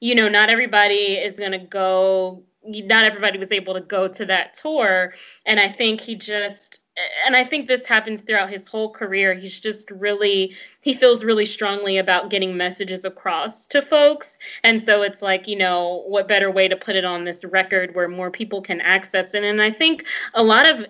[0.00, 2.42] you know, not everybody is going to go.
[2.64, 5.14] Not everybody was able to go to that tour,
[5.46, 6.80] and I think he just,
[7.24, 9.32] and I think this happens throughout his whole career.
[9.32, 15.00] He's just really, he feels really strongly about getting messages across to folks, and so
[15.02, 18.30] it's like, you know, what better way to put it on this record where more
[18.30, 19.42] people can access it?
[19.42, 20.04] And I think
[20.34, 20.84] a lot of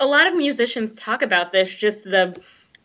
[0.00, 2.36] a lot of musicians talk about this just the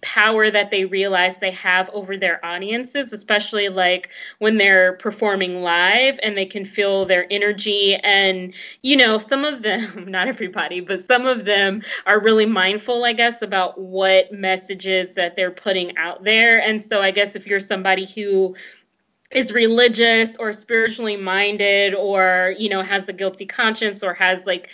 [0.01, 6.19] power that they realize they have over their audiences especially like when they're performing live
[6.21, 7.95] and they can feel their energy.
[7.95, 13.05] And you know some of them not everybody but some of them are really mindful
[13.05, 16.61] i guess about what messages that they're putting out there.
[16.61, 18.55] And so i guess if you're somebody who
[19.31, 24.69] is religious or spiritually minded or you know has a guilty conscience or has like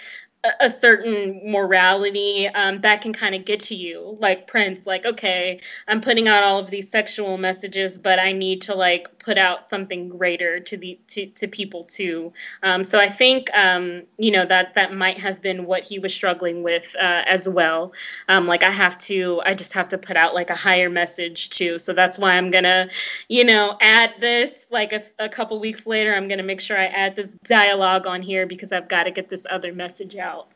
[0.59, 4.17] a, certain morality um, that can kind of get to you.
[4.19, 8.61] Like prince like okay i'm putting out all of these sexual messages but i need
[8.61, 12.31] to like put out something greater to the to, to people too
[12.63, 16.13] um, so i think um, you know that that might have been what he was
[16.13, 17.93] struggling with uh, as well
[18.29, 21.49] um, like i have to i just have to put out like a higher message
[21.49, 22.87] too so that's why i'm gonna
[23.29, 26.85] you know add this like a, a couple weeks later i'm gonna make sure i
[26.85, 30.49] add this dialogue on here because i've got to get this other message out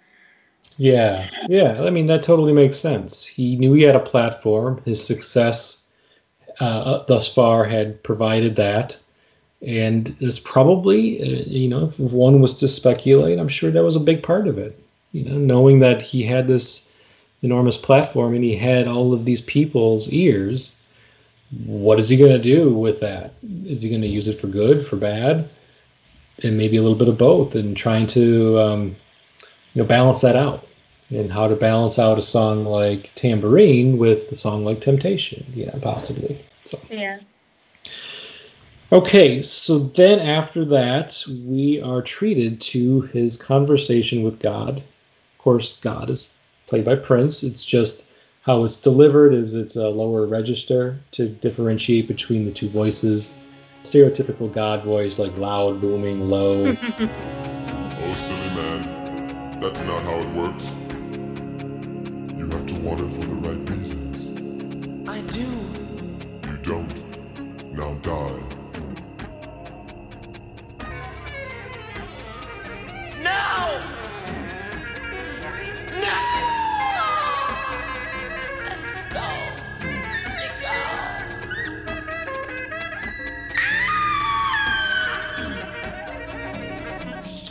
[0.78, 1.82] Yeah, yeah.
[1.82, 3.26] I mean, that totally makes sense.
[3.26, 4.80] He knew he had a platform.
[4.86, 5.87] His success
[6.60, 8.98] uh, thus far had provided that.
[9.66, 13.96] And it's probably, uh, you know, if one was to speculate, I'm sure that was
[13.96, 14.80] a big part of it.
[15.14, 16.90] You know, knowing that he had this
[17.42, 20.76] enormous platform and he had all of these people's ears,
[21.66, 23.34] what is he going to do with that?
[23.66, 25.50] Is he going to use it for good, for bad?
[26.44, 28.96] And maybe a little bit of both and trying to, um,
[29.74, 30.68] you know, balance that out
[31.10, 35.76] and how to balance out a song like Tamborine with a song like Temptation, yeah,
[35.82, 36.40] possibly.
[36.68, 37.20] So yeah
[38.92, 44.78] okay, so then after that, we are treated to his conversation with God.
[44.78, 46.30] Of course, God is
[46.68, 47.44] played by Prince.
[47.44, 48.06] It's just
[48.42, 53.34] how it's delivered is it's a lower register to differentiate between the two voices.
[53.84, 56.76] Stereotypical God voice, like loud, booming, low.
[58.00, 60.72] Oh, silly man, that's not how it works.
[62.38, 64.07] You have to want it for the right reasons.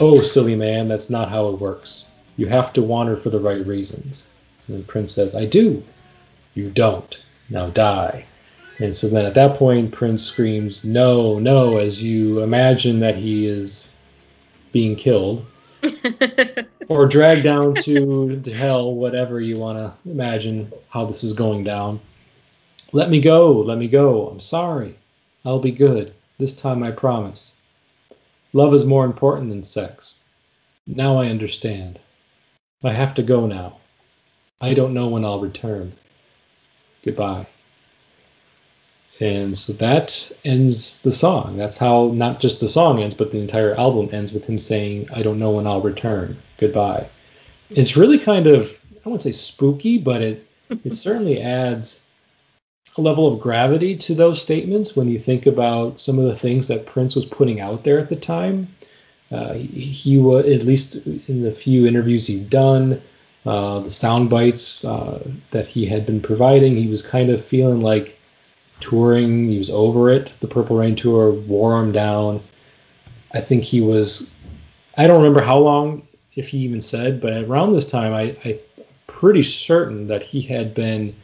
[0.09, 2.11] Oh, silly man, that's not how it works.
[2.37, 4.29] You have to want her for the right reasons.
[4.69, 5.83] And then Prince says, I do.
[6.55, 7.19] You don't.
[7.51, 8.25] Now die.
[8.79, 13.47] And so then at that point, Prince screams, No, no, as you imagine that he
[13.47, 13.91] is
[14.71, 15.45] being killed
[16.89, 21.99] or dragged down to hell, whatever you want to imagine how this is going down.
[22.93, 24.29] Let me go, let me go.
[24.29, 24.97] I'm sorry.
[25.45, 26.15] I'll be good.
[26.39, 27.56] This time I promise.
[28.57, 30.21] Love is more important than sex.
[30.87, 31.99] Now I understand.
[32.83, 33.77] I have to go now.
[34.63, 35.93] I don't know when I'll return.
[37.05, 37.47] Goodbye.
[39.21, 41.59] And so that ends the song.
[41.59, 45.11] That's how not just the song ends, but the entire album ends with him saying,
[45.15, 46.39] I don't know when I'll return.
[46.57, 47.11] Goodbye.
[47.69, 48.71] It's really kind of,
[49.05, 50.49] I wouldn't say spooky, but it,
[50.83, 52.06] it certainly adds
[52.97, 56.69] a level of gravity to those statements when you think about some of the things
[56.69, 58.69] that Prince was putting out there at the time.
[59.31, 63.03] Uh, he, was, at least in the few interviews he'd done,
[63.45, 67.81] uh, the sound bites uh, that he had been providing, he was kind of feeling
[67.81, 68.19] like
[68.81, 70.33] touring, he was over it.
[70.41, 72.43] The Purple Rain tour wore him down.
[73.35, 74.35] I think he was,
[74.97, 78.59] I don't remember how long, if he even said, but around this time, I, I'm
[79.07, 81.15] pretty certain that he had been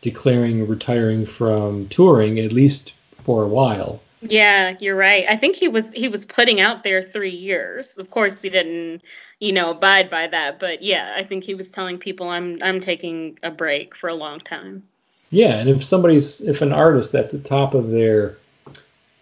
[0.00, 4.00] declaring retiring from touring at least for a while.
[4.22, 5.24] Yeah, you're right.
[5.28, 7.96] I think he was he was putting out there 3 years.
[7.96, 9.02] Of course he didn't,
[9.38, 12.80] you know, abide by that, but yeah, I think he was telling people I'm I'm
[12.80, 14.82] taking a break for a long time.
[15.30, 18.36] Yeah, and if somebody's if an artist at the top of their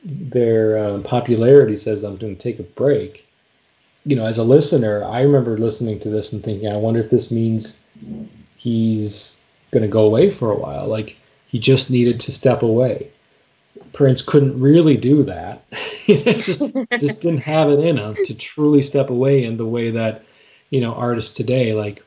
[0.04, 3.26] their um, popularity says I'm going to take a break,
[4.04, 7.10] you know, as a listener, I remember listening to this and thinking, I wonder if
[7.10, 7.78] this means
[8.56, 9.37] he's
[9.70, 10.86] going to go away for a while.
[10.86, 11.16] Like
[11.46, 13.10] he just needed to step away.
[13.92, 15.64] Prince couldn't really do that.
[16.06, 16.62] just,
[16.98, 20.24] just didn't have it in him to truly step away in the way that,
[20.70, 22.02] you know, artists today like.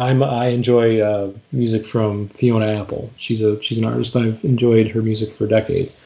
[0.00, 3.10] I'm I enjoy uh, music from Fiona Apple.
[3.16, 4.14] She's a she's an artist.
[4.14, 5.96] I've enjoyed her music for decades,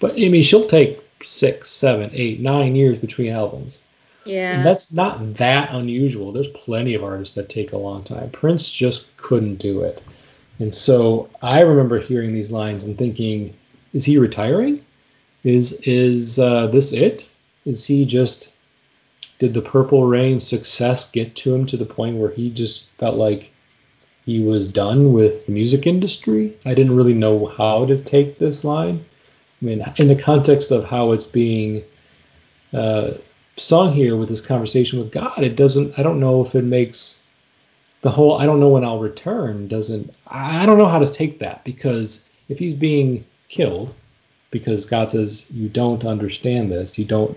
[0.00, 3.80] but I mean she'll take six, seven, eight, nine years between albums.
[4.24, 4.56] Yeah.
[4.56, 6.32] And that's not that unusual.
[6.32, 8.30] There's plenty of artists that take a long time.
[8.30, 10.02] Prince just couldn't do it.
[10.62, 13.52] And so I remember hearing these lines and thinking,
[13.94, 14.84] is he retiring?
[15.42, 17.24] Is is uh, this it?
[17.64, 18.52] Is he just
[19.40, 23.16] did the Purple Rain success get to him to the point where he just felt
[23.16, 23.50] like
[24.24, 26.56] he was done with the music industry?
[26.64, 29.04] I didn't really know how to take this line.
[29.60, 31.82] I mean, in the context of how it's being
[32.72, 33.14] uh,
[33.56, 35.98] sung here with this conversation with God, it doesn't.
[35.98, 37.21] I don't know if it makes
[38.02, 41.38] the whole I don't know when I'll return doesn't I don't know how to take
[41.38, 43.94] that because if he's being killed
[44.50, 47.36] because God says you don't understand this, you don't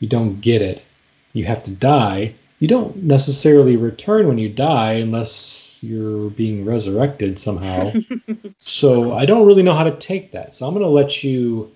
[0.00, 0.84] you don't get it,
[1.32, 7.38] you have to die, you don't necessarily return when you die unless you're being resurrected
[7.38, 7.92] somehow.
[8.58, 10.54] so I don't really know how to take that.
[10.54, 11.70] So I'm going to let you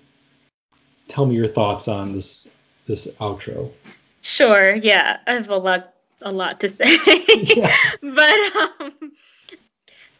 [1.07, 2.47] tell me your thoughts on this
[2.85, 3.71] this outro.
[4.21, 4.75] Sure.
[4.75, 6.97] Yeah, I have a lot a lot to say.
[7.27, 7.75] Yeah.
[8.01, 9.11] but um,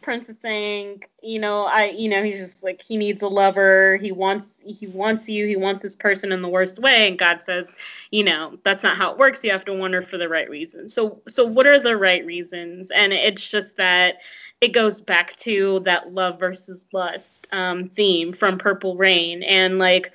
[0.02, 3.98] Prince is saying, you know, I, you know, he's just like he needs a lover.
[3.98, 5.46] He wants, he wants you.
[5.46, 7.08] He wants this person in the worst way.
[7.08, 7.74] And God says,
[8.10, 9.44] you know, that's not how it works.
[9.44, 10.94] You have to wonder for the right reasons.
[10.94, 12.90] So, so what are the right reasons?
[12.90, 14.16] And it's just that
[14.60, 20.12] it goes back to that love versus lust um, theme from Purple Rain, and like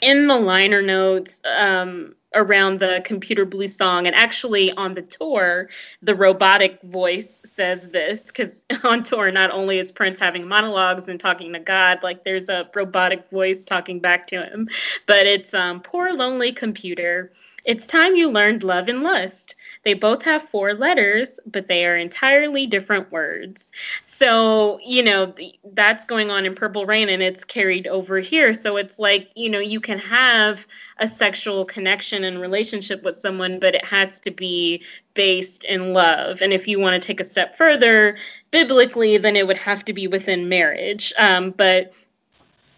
[0.00, 1.40] in the liner notes.
[1.58, 5.68] Um, around the computer blue song and actually on the tour
[6.02, 11.20] the robotic voice says this because on tour not only is prince having monologues and
[11.20, 14.68] talking to god like there's a robotic voice talking back to him
[15.06, 17.32] but it's um, poor lonely computer
[17.64, 21.96] it's time you learned love and lust they both have four letters, but they are
[21.96, 23.70] entirely different words.
[24.16, 25.34] So, you know,
[25.72, 28.54] that's going on in Purple Rain and it's carried over here.
[28.54, 33.58] So it's like, you know, you can have a sexual connection and relationship with someone,
[33.58, 34.84] but it has to be
[35.14, 36.42] based in love.
[36.42, 38.16] And if you want to take a step further
[38.52, 41.12] biblically, then it would have to be within marriage.
[41.18, 41.92] Um, but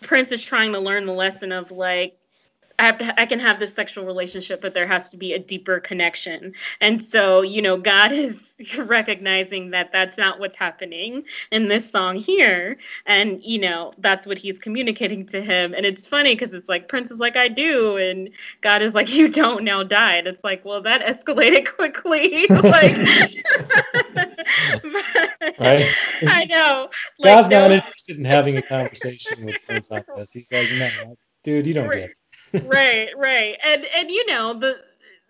[0.00, 2.16] Prince is trying to learn the lesson of like,
[2.78, 5.38] I have to, I can have this sexual relationship, but there has to be a
[5.38, 6.52] deeper connection.
[6.80, 12.16] And so, you know, God is recognizing that that's not what's happening in this song
[12.16, 12.76] here.
[13.06, 15.72] And, you know, that's what he's communicating to him.
[15.74, 17.96] And it's funny because it's like, Prince is like, I do.
[17.96, 18.28] And
[18.60, 20.16] God is like, you don't now die.
[20.16, 22.46] And it's like, well, that escalated quickly.
[22.48, 22.96] like,
[25.58, 25.88] right?
[26.26, 26.90] I know.
[27.18, 30.30] Like, God's not interested in having a conversation with Prince like this.
[30.32, 32.15] He's like, no, dude, you don't get it
[32.52, 33.56] right, right.
[33.64, 34.80] And and you know, the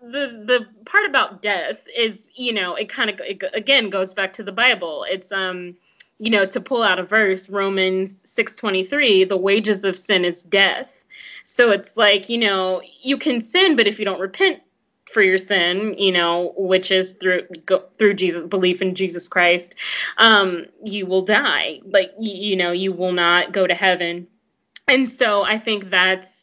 [0.00, 4.32] the the part about death is, you know, it kind of it, again goes back
[4.34, 5.04] to the Bible.
[5.08, 5.76] It's um
[6.18, 11.04] you know, to pull out a verse, Romans 6:23, the wages of sin is death.
[11.44, 14.60] So it's like, you know, you can sin, but if you don't repent
[15.10, 19.74] for your sin, you know, which is through go, through Jesus belief in Jesus Christ,
[20.18, 21.80] um, you will die.
[21.84, 24.26] Like you, you know, you will not go to heaven.
[24.88, 26.35] And so I think that's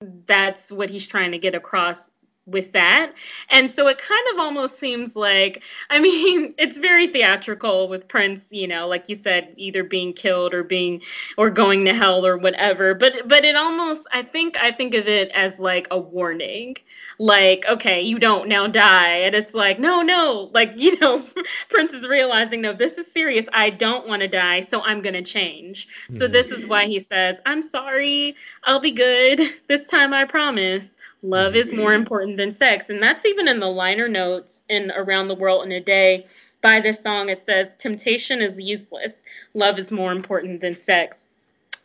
[0.00, 2.10] that's what he's trying to get across
[2.46, 3.12] with that.
[3.50, 8.46] And so it kind of almost seems like, I mean, it's very theatrical with Prince,
[8.50, 11.02] you know, like you said, either being killed or being
[11.36, 12.94] or going to hell or whatever.
[12.94, 16.76] But but it almost I think I think of it as like a warning.
[17.18, 19.16] Like, okay, you don't now die.
[19.18, 21.24] And it's like, no, no, like, you know,
[21.70, 23.46] Prince is realizing, no, this is serious.
[23.52, 25.88] I don't want to die, so I'm gonna change.
[26.04, 26.18] Mm-hmm.
[26.18, 29.54] So this is why he says, I'm sorry, I'll be good.
[29.68, 30.84] This time I promise
[31.22, 32.02] love is more mm-hmm.
[32.02, 32.86] important than sex.
[32.88, 36.26] And that's even in the liner notes in Around the World in a Day
[36.62, 37.28] by this song.
[37.28, 39.22] It says, Temptation is useless.
[39.54, 41.24] Love is more important than sex.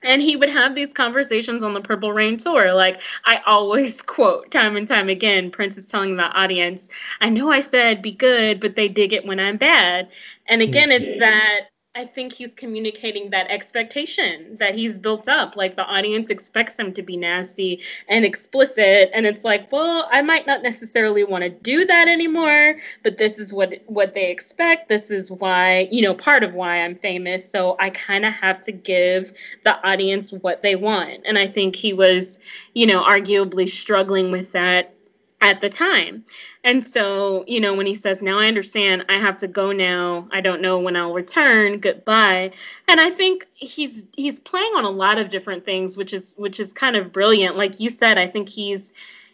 [0.03, 2.73] And he would have these conversations on the Purple Rain tour.
[2.73, 6.89] Like I always quote time and time again, Prince is telling the audience,
[7.21, 10.09] I know I said be good, but they dig it when I'm bad.
[10.47, 11.19] And again, it's mm-hmm.
[11.19, 15.57] that I think he's communicating that expectation that he's built up.
[15.57, 20.21] Like the audience expects him to be nasty and explicit, and it's like, well, I
[20.21, 24.87] might not necessarily want to do that anymore, but this is what what they expect.
[24.87, 27.51] This is why, you know, part of why I'm famous.
[27.51, 29.33] So I kind of have to give
[29.65, 32.39] the audience what they want, and I think he was,
[32.73, 34.93] you know, arguably struggling with that
[35.41, 36.23] at the time.
[36.63, 40.27] And so, you know, when he says, Now I understand, I have to go now.
[40.31, 41.79] I don't know when I'll return.
[41.79, 42.51] Goodbye.
[42.87, 46.59] And I think he's he's playing on a lot of different things, which is which
[46.59, 47.57] is kind of brilliant.
[47.57, 48.93] Like you said, I think he's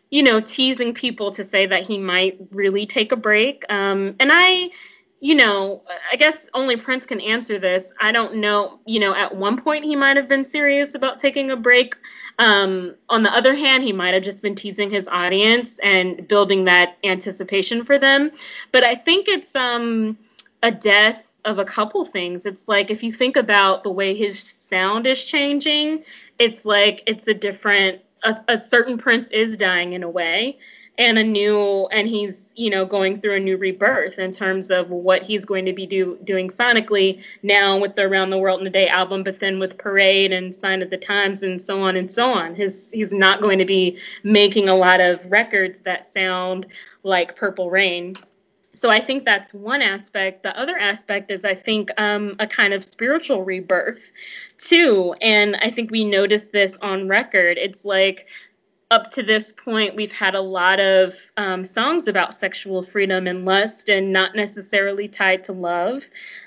[0.09, 4.29] you know teasing people to say that he might really take a break um, and
[4.31, 4.69] i
[5.19, 7.91] you know, I guess only Prince can answer this.
[7.99, 8.79] I don't know.
[8.85, 11.95] You know, at one point he might have been serious about taking a break.
[12.37, 16.65] Um, on the other hand, he might have just been teasing his audience and building
[16.65, 18.31] that anticipation for them.
[18.71, 20.17] But I think it's um,
[20.61, 22.45] a death of a couple things.
[22.45, 26.03] It's like if you think about the way his sound is changing,
[26.37, 28.01] it's like it's a different.
[28.23, 30.57] A, a certain Prince is dying in a way
[30.97, 34.89] and a new and he's you know going through a new rebirth in terms of
[34.89, 38.67] what he's going to be do, doing sonically now with the around the world in
[38.67, 41.95] a day album but then with parade and sign of the times and so on
[41.95, 42.55] and so on.
[42.55, 46.65] His he's not going to be making a lot of records that sound
[47.03, 48.17] like purple rain.
[48.73, 50.41] So i think that's one aspect.
[50.41, 54.11] The other aspect is i think um, a kind of spiritual rebirth
[54.57, 55.13] too.
[55.21, 57.59] And i think we noticed this on record.
[57.59, 58.27] It's like
[58.89, 63.43] up to this point, we've had a lot of um, songs about sexual freedom and
[63.43, 66.05] lust, and not necessarily tied to love.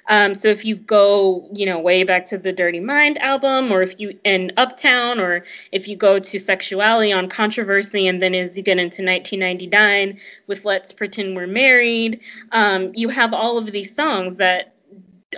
[0.08, 3.82] Um, so if you go, you know, way back to the Dirty Mind album, or
[3.82, 8.56] if you in Uptown, or if you go to Sexuality on Controversy, and then as
[8.56, 12.20] you get into 1999 with Let's Pretend We're Married,
[12.52, 14.72] um, you have all of these songs that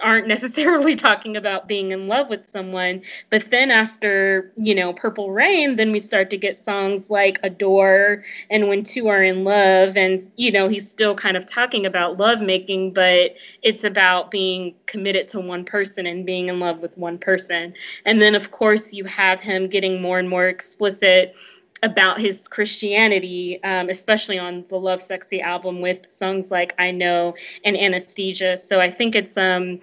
[0.00, 3.02] aren't necessarily talking about being in love with someone.
[3.30, 8.22] But then after, you know, Purple Rain, then we start to get songs like Adore
[8.50, 9.96] and When Two Are in Love.
[9.96, 14.74] And, you know, he's still kind of talking about love making, but it's about being
[14.86, 17.74] committed to one person and being in love with one person.
[18.06, 21.34] And then, of course, you have him getting more and more explicit
[21.82, 27.76] about his Christianity, um, especially on the Lovesexy album with songs like I No and
[27.76, 28.58] Anna Stesia.
[28.58, 29.80] So I think it's um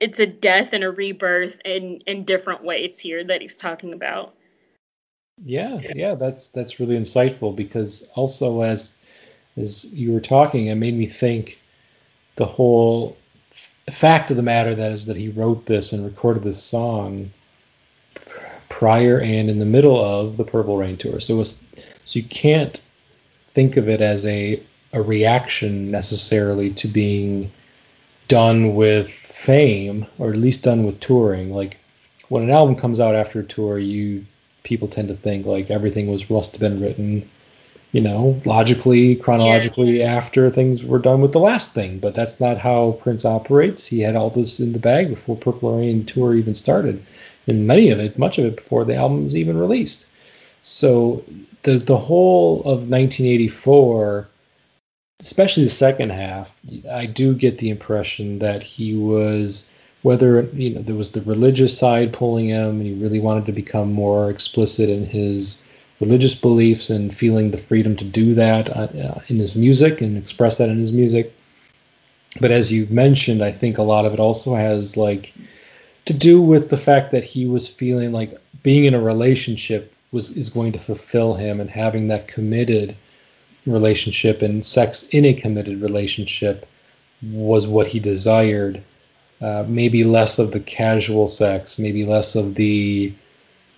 [0.00, 4.34] it's a death and a rebirth in in different ways here that he's talking about.
[5.44, 8.94] Yeah, yeah, that's that's really insightful because also as
[9.56, 11.58] as you were talking, it made me think
[12.36, 13.16] the whole
[13.90, 17.30] fact of the matter that is that he wrote this and recorded this song
[18.72, 21.20] prior and in the middle of the Purple Rain tour.
[21.20, 21.62] So was,
[22.04, 22.80] so you can't
[23.54, 24.62] think of it as a
[24.94, 27.50] a reaction necessarily to being
[28.28, 31.50] done with fame or at least done with touring.
[31.50, 31.78] Like
[32.28, 34.24] when an album comes out after a tour, you
[34.64, 37.28] people tend to think like everything was must have been written,
[37.92, 40.14] you know, logically, chronologically yeah.
[40.14, 41.98] after things were done with the last thing.
[41.98, 43.86] But that's not how Prince operates.
[43.86, 47.04] He had all this in the bag before Purple Rain tour even started
[47.46, 50.06] and many of it, much of it, before the album was even released.
[50.62, 51.24] So
[51.62, 54.28] the the whole of 1984,
[55.20, 56.54] especially the second half,
[56.90, 59.66] I do get the impression that he was
[60.02, 63.52] whether you know there was the religious side pulling him, and he really wanted to
[63.52, 65.62] become more explicit in his
[66.00, 70.58] religious beliefs and feeling the freedom to do that uh, in his music and express
[70.58, 71.32] that in his music.
[72.40, 75.32] But as you've mentioned, I think a lot of it also has like
[76.04, 80.30] to do with the fact that he was feeling like being in a relationship was
[80.30, 82.96] is going to fulfill him and having that committed
[83.66, 86.68] relationship and sex in a committed relationship
[87.22, 88.82] was what he desired
[89.40, 93.14] uh, maybe less of the casual sex maybe less of the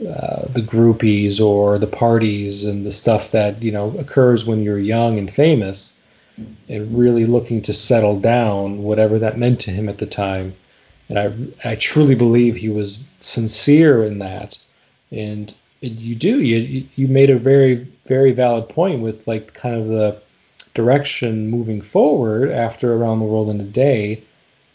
[0.01, 4.81] uh, the groupies or the parties and the stuff that you know occurs when you're
[4.81, 6.01] young and famous,
[6.69, 10.55] and really looking to settle down, whatever that meant to him at the time.
[11.09, 14.59] And I I truly believe he was sincere in that,
[15.11, 19.87] and you do you you made a very very valid point with like kind of
[19.87, 20.21] the
[20.75, 24.23] direction moving forward after around the world in a day.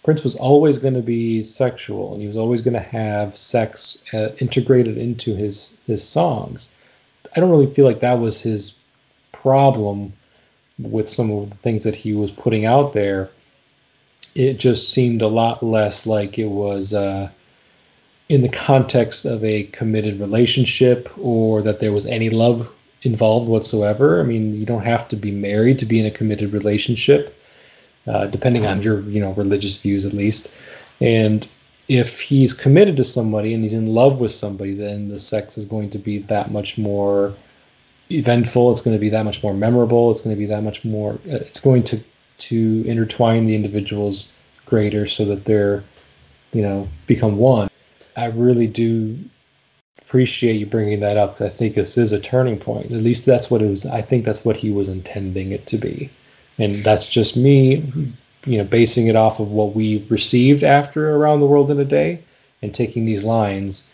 [0.04, 4.02] Prince was always going to be sexual and he was always going to have sex
[4.14, 6.70] uh, integrated into his his songs.
[7.36, 8.80] I don't really feel like that was his
[9.32, 10.14] problem
[10.80, 13.30] with some of the things that he was putting out there
[14.40, 17.30] it just seemed a lot less like it was uh,
[18.30, 22.72] in the context of a committed relationship or that there was any love
[23.02, 24.22] involved whatsoever.
[24.22, 27.38] I mean, you don't have to be married to be in a committed relationship,
[28.08, 30.50] uh, depending on your you know religious views at least.
[31.02, 31.46] And
[31.90, 35.66] if he's committed to somebody and he's in love with somebody, then the sex is
[35.66, 37.36] going to be that much more
[38.10, 38.72] eventful.
[38.72, 40.12] It's going to be that much more memorable.
[40.12, 41.16] It's going to be that much more.
[41.28, 42.02] Uh, it's going to
[42.40, 44.34] to intertwine the individuals
[44.66, 45.84] greater so that they're
[46.54, 47.70] you know become one
[48.20, 49.18] I really do
[50.00, 51.40] appreciate you bringing that up.
[51.40, 52.92] I think this is a turning point.
[52.92, 53.86] At least that's what it was.
[53.86, 56.10] I think that's what he was intending it to be,
[56.58, 58.14] and that's just me,
[58.46, 61.86] you know, basing it off of what we received after Around the World in a
[61.86, 62.24] Day,
[62.62, 63.88] and taking these lines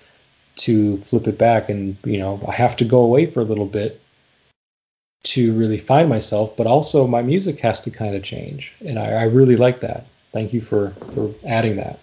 [0.57, 1.69] to flip it back.
[1.69, 4.01] And you know, I have to go away for a little bit
[5.25, 9.11] to really find myself, but also my music has to kind of change, and I,
[9.11, 10.05] I really like that.
[10.31, 11.99] Thank you for for adding that.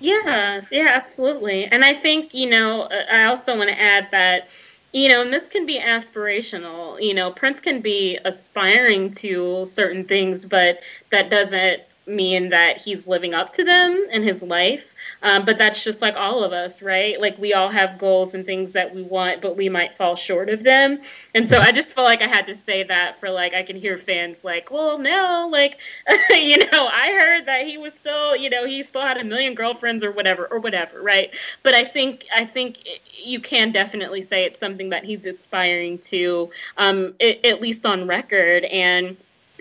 [0.00, 1.64] Yes, yeah, absolutely.
[1.66, 4.48] And I think, you know, uh, I also want to add that,
[4.92, 7.02] you know, and this can be aspirational.
[7.02, 13.06] You know, Prince can be aspiring to certain things, but that doesn't mean that he's
[13.06, 14.84] living up to them in his life.
[15.22, 17.20] Um, but that's just like all of us, right?
[17.20, 20.48] Like we all have goals and things that we want, but we might fall short
[20.48, 21.00] of them.
[21.34, 23.76] And so I just felt like I had to say that for like I can
[23.76, 25.78] hear fans like, well, no, like
[26.30, 29.54] you know, I heard that he was still, you know, he still had a million
[29.54, 31.30] girlfriends or whatever or whatever, right?
[31.62, 32.78] But I think I think
[33.22, 38.06] you can definitely say it's something that he's aspiring to, um, it, at least on
[38.06, 39.16] record, and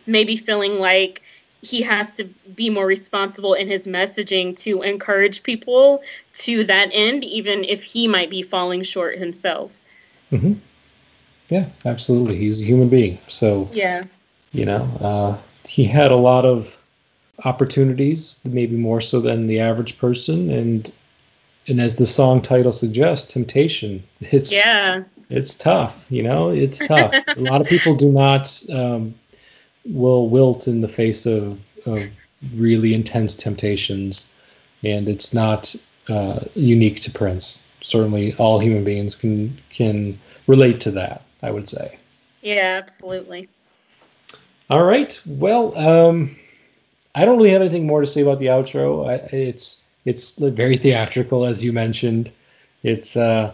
[0.06, 1.22] maybe feeling like
[1.64, 6.02] he has to be more responsible in his messaging to encourage people
[6.34, 9.72] to that end, even if he might be falling short himself.
[10.32, 10.54] Mm-hmm.
[11.50, 12.38] Yeah, absolutely.
[12.38, 13.18] He's a human being.
[13.30, 14.04] So, yeah,
[14.52, 15.38] you know, uh,
[15.68, 16.78] he had a lot of
[17.46, 20.50] opportunities, maybe more so than the average person.
[20.50, 20.92] And,
[21.68, 24.04] and as the song title suggests, temptation.
[24.20, 27.14] It's, yeah, it's tough, you know, it's tough.
[27.28, 29.16] a lot of people do not, um,
[29.86, 32.04] will wilt in the face of, of
[32.56, 34.32] really intense temptations,
[34.84, 35.76] and it's not
[36.10, 37.64] uh, unique to Prince.
[37.82, 40.18] Certainly, all human beings can can
[40.48, 41.24] relate to that.
[41.44, 42.00] I would say.
[42.42, 43.50] Yeah, absolutely.
[44.70, 45.20] All right.
[45.26, 46.36] Well, um,
[47.16, 49.10] I don't really have anything more to say about the outro.
[49.10, 52.32] I, it's it's very theatrical, as you mentioned.
[52.84, 53.54] It's uh,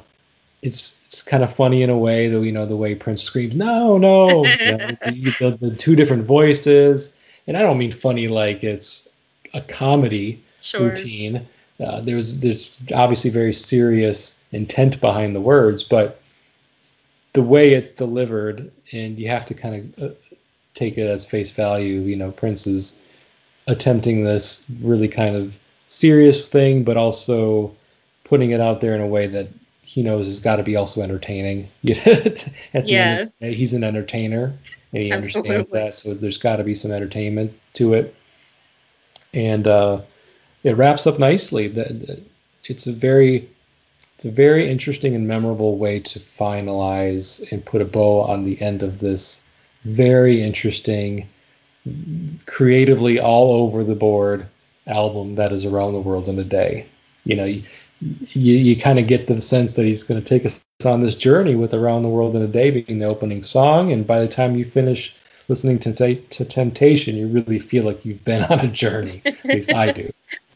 [0.61, 3.55] it's it's kind of funny in a way that you know the way Prince screams
[3.55, 4.45] no no.
[5.11, 7.13] You know, the, the, two different voices.
[7.47, 9.09] And I don't mean funny like it's
[9.55, 10.89] a comedy sure.
[10.89, 11.47] routine.
[11.79, 16.21] Uh, there's there's obviously very serious intent behind the words but
[17.33, 20.15] the way it's delivered and you have to kind of uh,
[20.73, 22.99] take it as face value you know Prince is
[23.67, 25.57] attempting this really kind of
[25.87, 27.73] serious thing but also
[28.25, 29.47] putting it out there in a way that
[29.89, 31.67] he knows has got to be also entertaining.
[32.05, 33.33] At yes.
[33.41, 34.53] End, he's an entertainer
[34.93, 35.55] and he Absolutely.
[35.55, 35.95] understands that.
[35.97, 38.15] So there's got to be some entertainment to it.
[39.33, 40.01] And uh,
[40.63, 41.73] it wraps up nicely.
[42.65, 43.49] It's a very
[44.13, 48.61] it's a very interesting and memorable way to finalize and put a bow on the
[48.61, 49.43] end of this
[49.85, 51.27] very interesting,
[52.45, 54.45] creatively all over the board
[54.85, 56.85] album that is around the world in a day.
[57.23, 57.61] You know,
[58.01, 61.15] you, you kind of get the sense that he's going to take us on this
[61.15, 63.91] journey with Around the World in a Day being the opening song.
[63.91, 65.15] And by the time you finish
[65.49, 69.21] listening to, to Temptation, you really feel like you've been on a journey.
[69.25, 70.11] At least I do.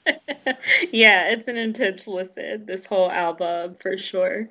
[0.91, 4.47] yeah, it's an intense listen, this whole album for sure.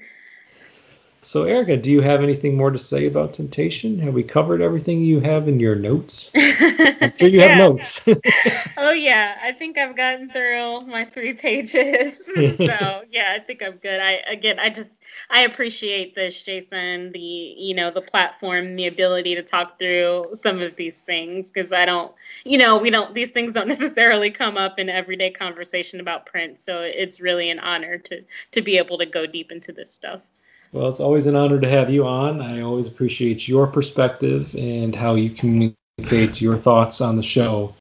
[1.24, 3.96] So, Erica, do you have anything more to say about temptation?
[4.00, 6.32] Have we covered everything you have in your notes?
[6.34, 8.00] I'm sure you have notes.
[8.76, 12.16] oh yeah, I think I've gotten through my three pages.
[12.34, 14.00] so yeah, I think I'm good.
[14.00, 14.90] I again, I just
[15.30, 17.12] I appreciate this, Jason.
[17.12, 21.72] The you know the platform, the ability to talk through some of these things because
[21.72, 22.12] I don't,
[22.42, 23.14] you know, we don't.
[23.14, 26.64] These things don't necessarily come up in everyday conversation about Prince.
[26.64, 30.20] So it's really an honor to to be able to go deep into this stuff.
[30.72, 32.40] Well, it's always an honor to have you on.
[32.40, 37.74] I always appreciate your perspective and how you communicate your thoughts on the show.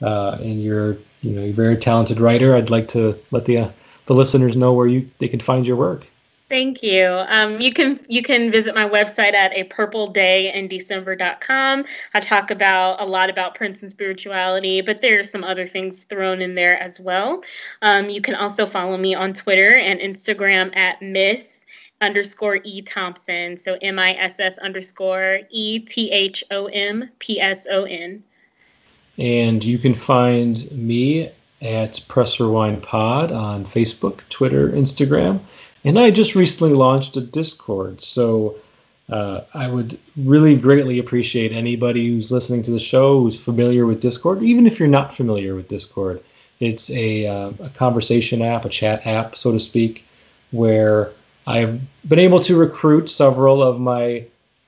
[0.00, 2.56] Uh, and you're, you know, you're a very talented writer.
[2.56, 3.70] I'd like to let the uh,
[4.06, 6.06] the listeners know where you they can find your work.
[6.50, 7.06] Thank you.
[7.28, 11.84] Um, you can you can visit my website at a purple day in December.com.
[12.14, 16.04] I talk about a lot about Prince and spirituality, but there are some other things
[16.04, 17.42] thrown in there as well.
[17.82, 21.53] Um, you can also follow me on Twitter and Instagram at Miss
[22.00, 23.56] underscore E Thompson.
[23.56, 28.22] So M I S S underscore E T H O M P S O N.
[29.18, 31.30] And you can find me
[31.62, 35.40] at Press Rewind Pod on Facebook, Twitter, Instagram.
[35.84, 38.00] And I just recently launched a Discord.
[38.00, 38.56] So
[39.10, 44.00] uh, I would really greatly appreciate anybody who's listening to the show who's familiar with
[44.00, 46.22] Discord, even if you're not familiar with Discord.
[46.60, 50.04] It's a, uh, a conversation app, a chat app, so to speak,
[50.52, 51.12] where
[51.46, 54.24] I've been able to recruit several of my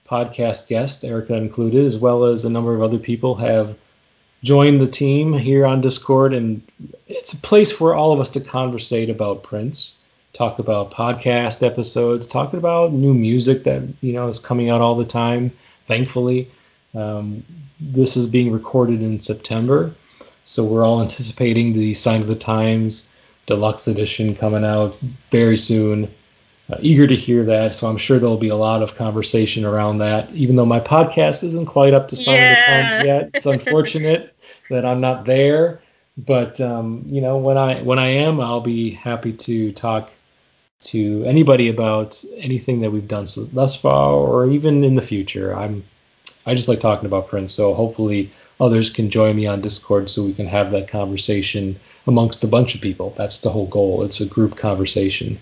[0.07, 3.77] podcast guests, Erica included, as well as a number of other people have
[4.43, 6.35] joined the team here on Discord.
[6.35, 6.63] And
[7.09, 9.95] it's a place for all of us to conversate about Prince
[10.37, 14.95] talk about podcast episodes, talking about new music that you know is coming out all
[14.95, 15.51] the time.
[15.87, 16.51] Thankfully,
[16.95, 17.43] um,
[17.81, 19.95] this is being recorded in September,
[20.45, 23.09] so we're all anticipating the Sign of the Times
[23.47, 24.99] deluxe edition coming out
[25.31, 26.11] very soon.
[26.69, 29.99] Uh, eager to hear that, so I'm sure there'll be a lot of conversation around
[29.99, 30.29] that.
[30.33, 32.51] Even though my podcast isn't quite up to Sign yeah.
[32.51, 34.35] of the Times yet, it's unfortunate
[34.71, 35.81] that I'm not there.
[36.19, 40.11] But um, you know, when I when I am, I'll be happy to talk
[40.81, 45.55] to anybody about anything that we've done so, thus far or even in the future.
[45.55, 45.85] I'm
[46.47, 50.25] I just like talking about Prince, so hopefully others can join me on Discord so
[50.25, 53.15] we can have that conversation amongst a bunch of people.
[53.17, 54.03] That's the whole goal.
[54.03, 55.39] It's a group conversation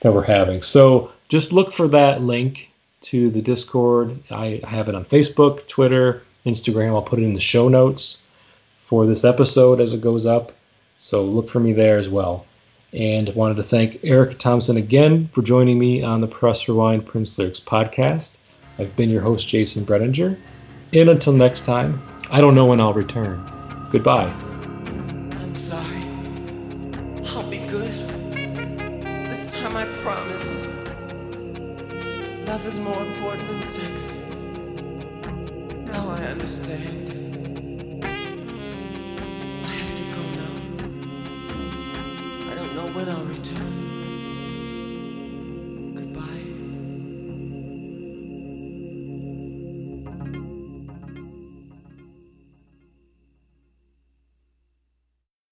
[0.00, 0.62] that we're having.
[0.62, 2.70] So just look for that link
[3.02, 4.18] to the Discord.
[4.30, 6.88] I have it on Facebook, Twitter, Instagram.
[6.88, 8.22] I'll put it in the show notes
[8.86, 10.52] for this episode as it goes up.
[10.98, 12.46] So look for me there as well.
[12.92, 17.38] And wanted to thank Erica Thompson again for joining me on the Press Rewind Prince
[17.38, 18.32] Lyrics podcast.
[18.78, 20.36] I've been your host, Jason Bredinger.
[20.92, 23.44] And until next time, I don't know when I'll return.
[23.92, 24.59] Goodbye.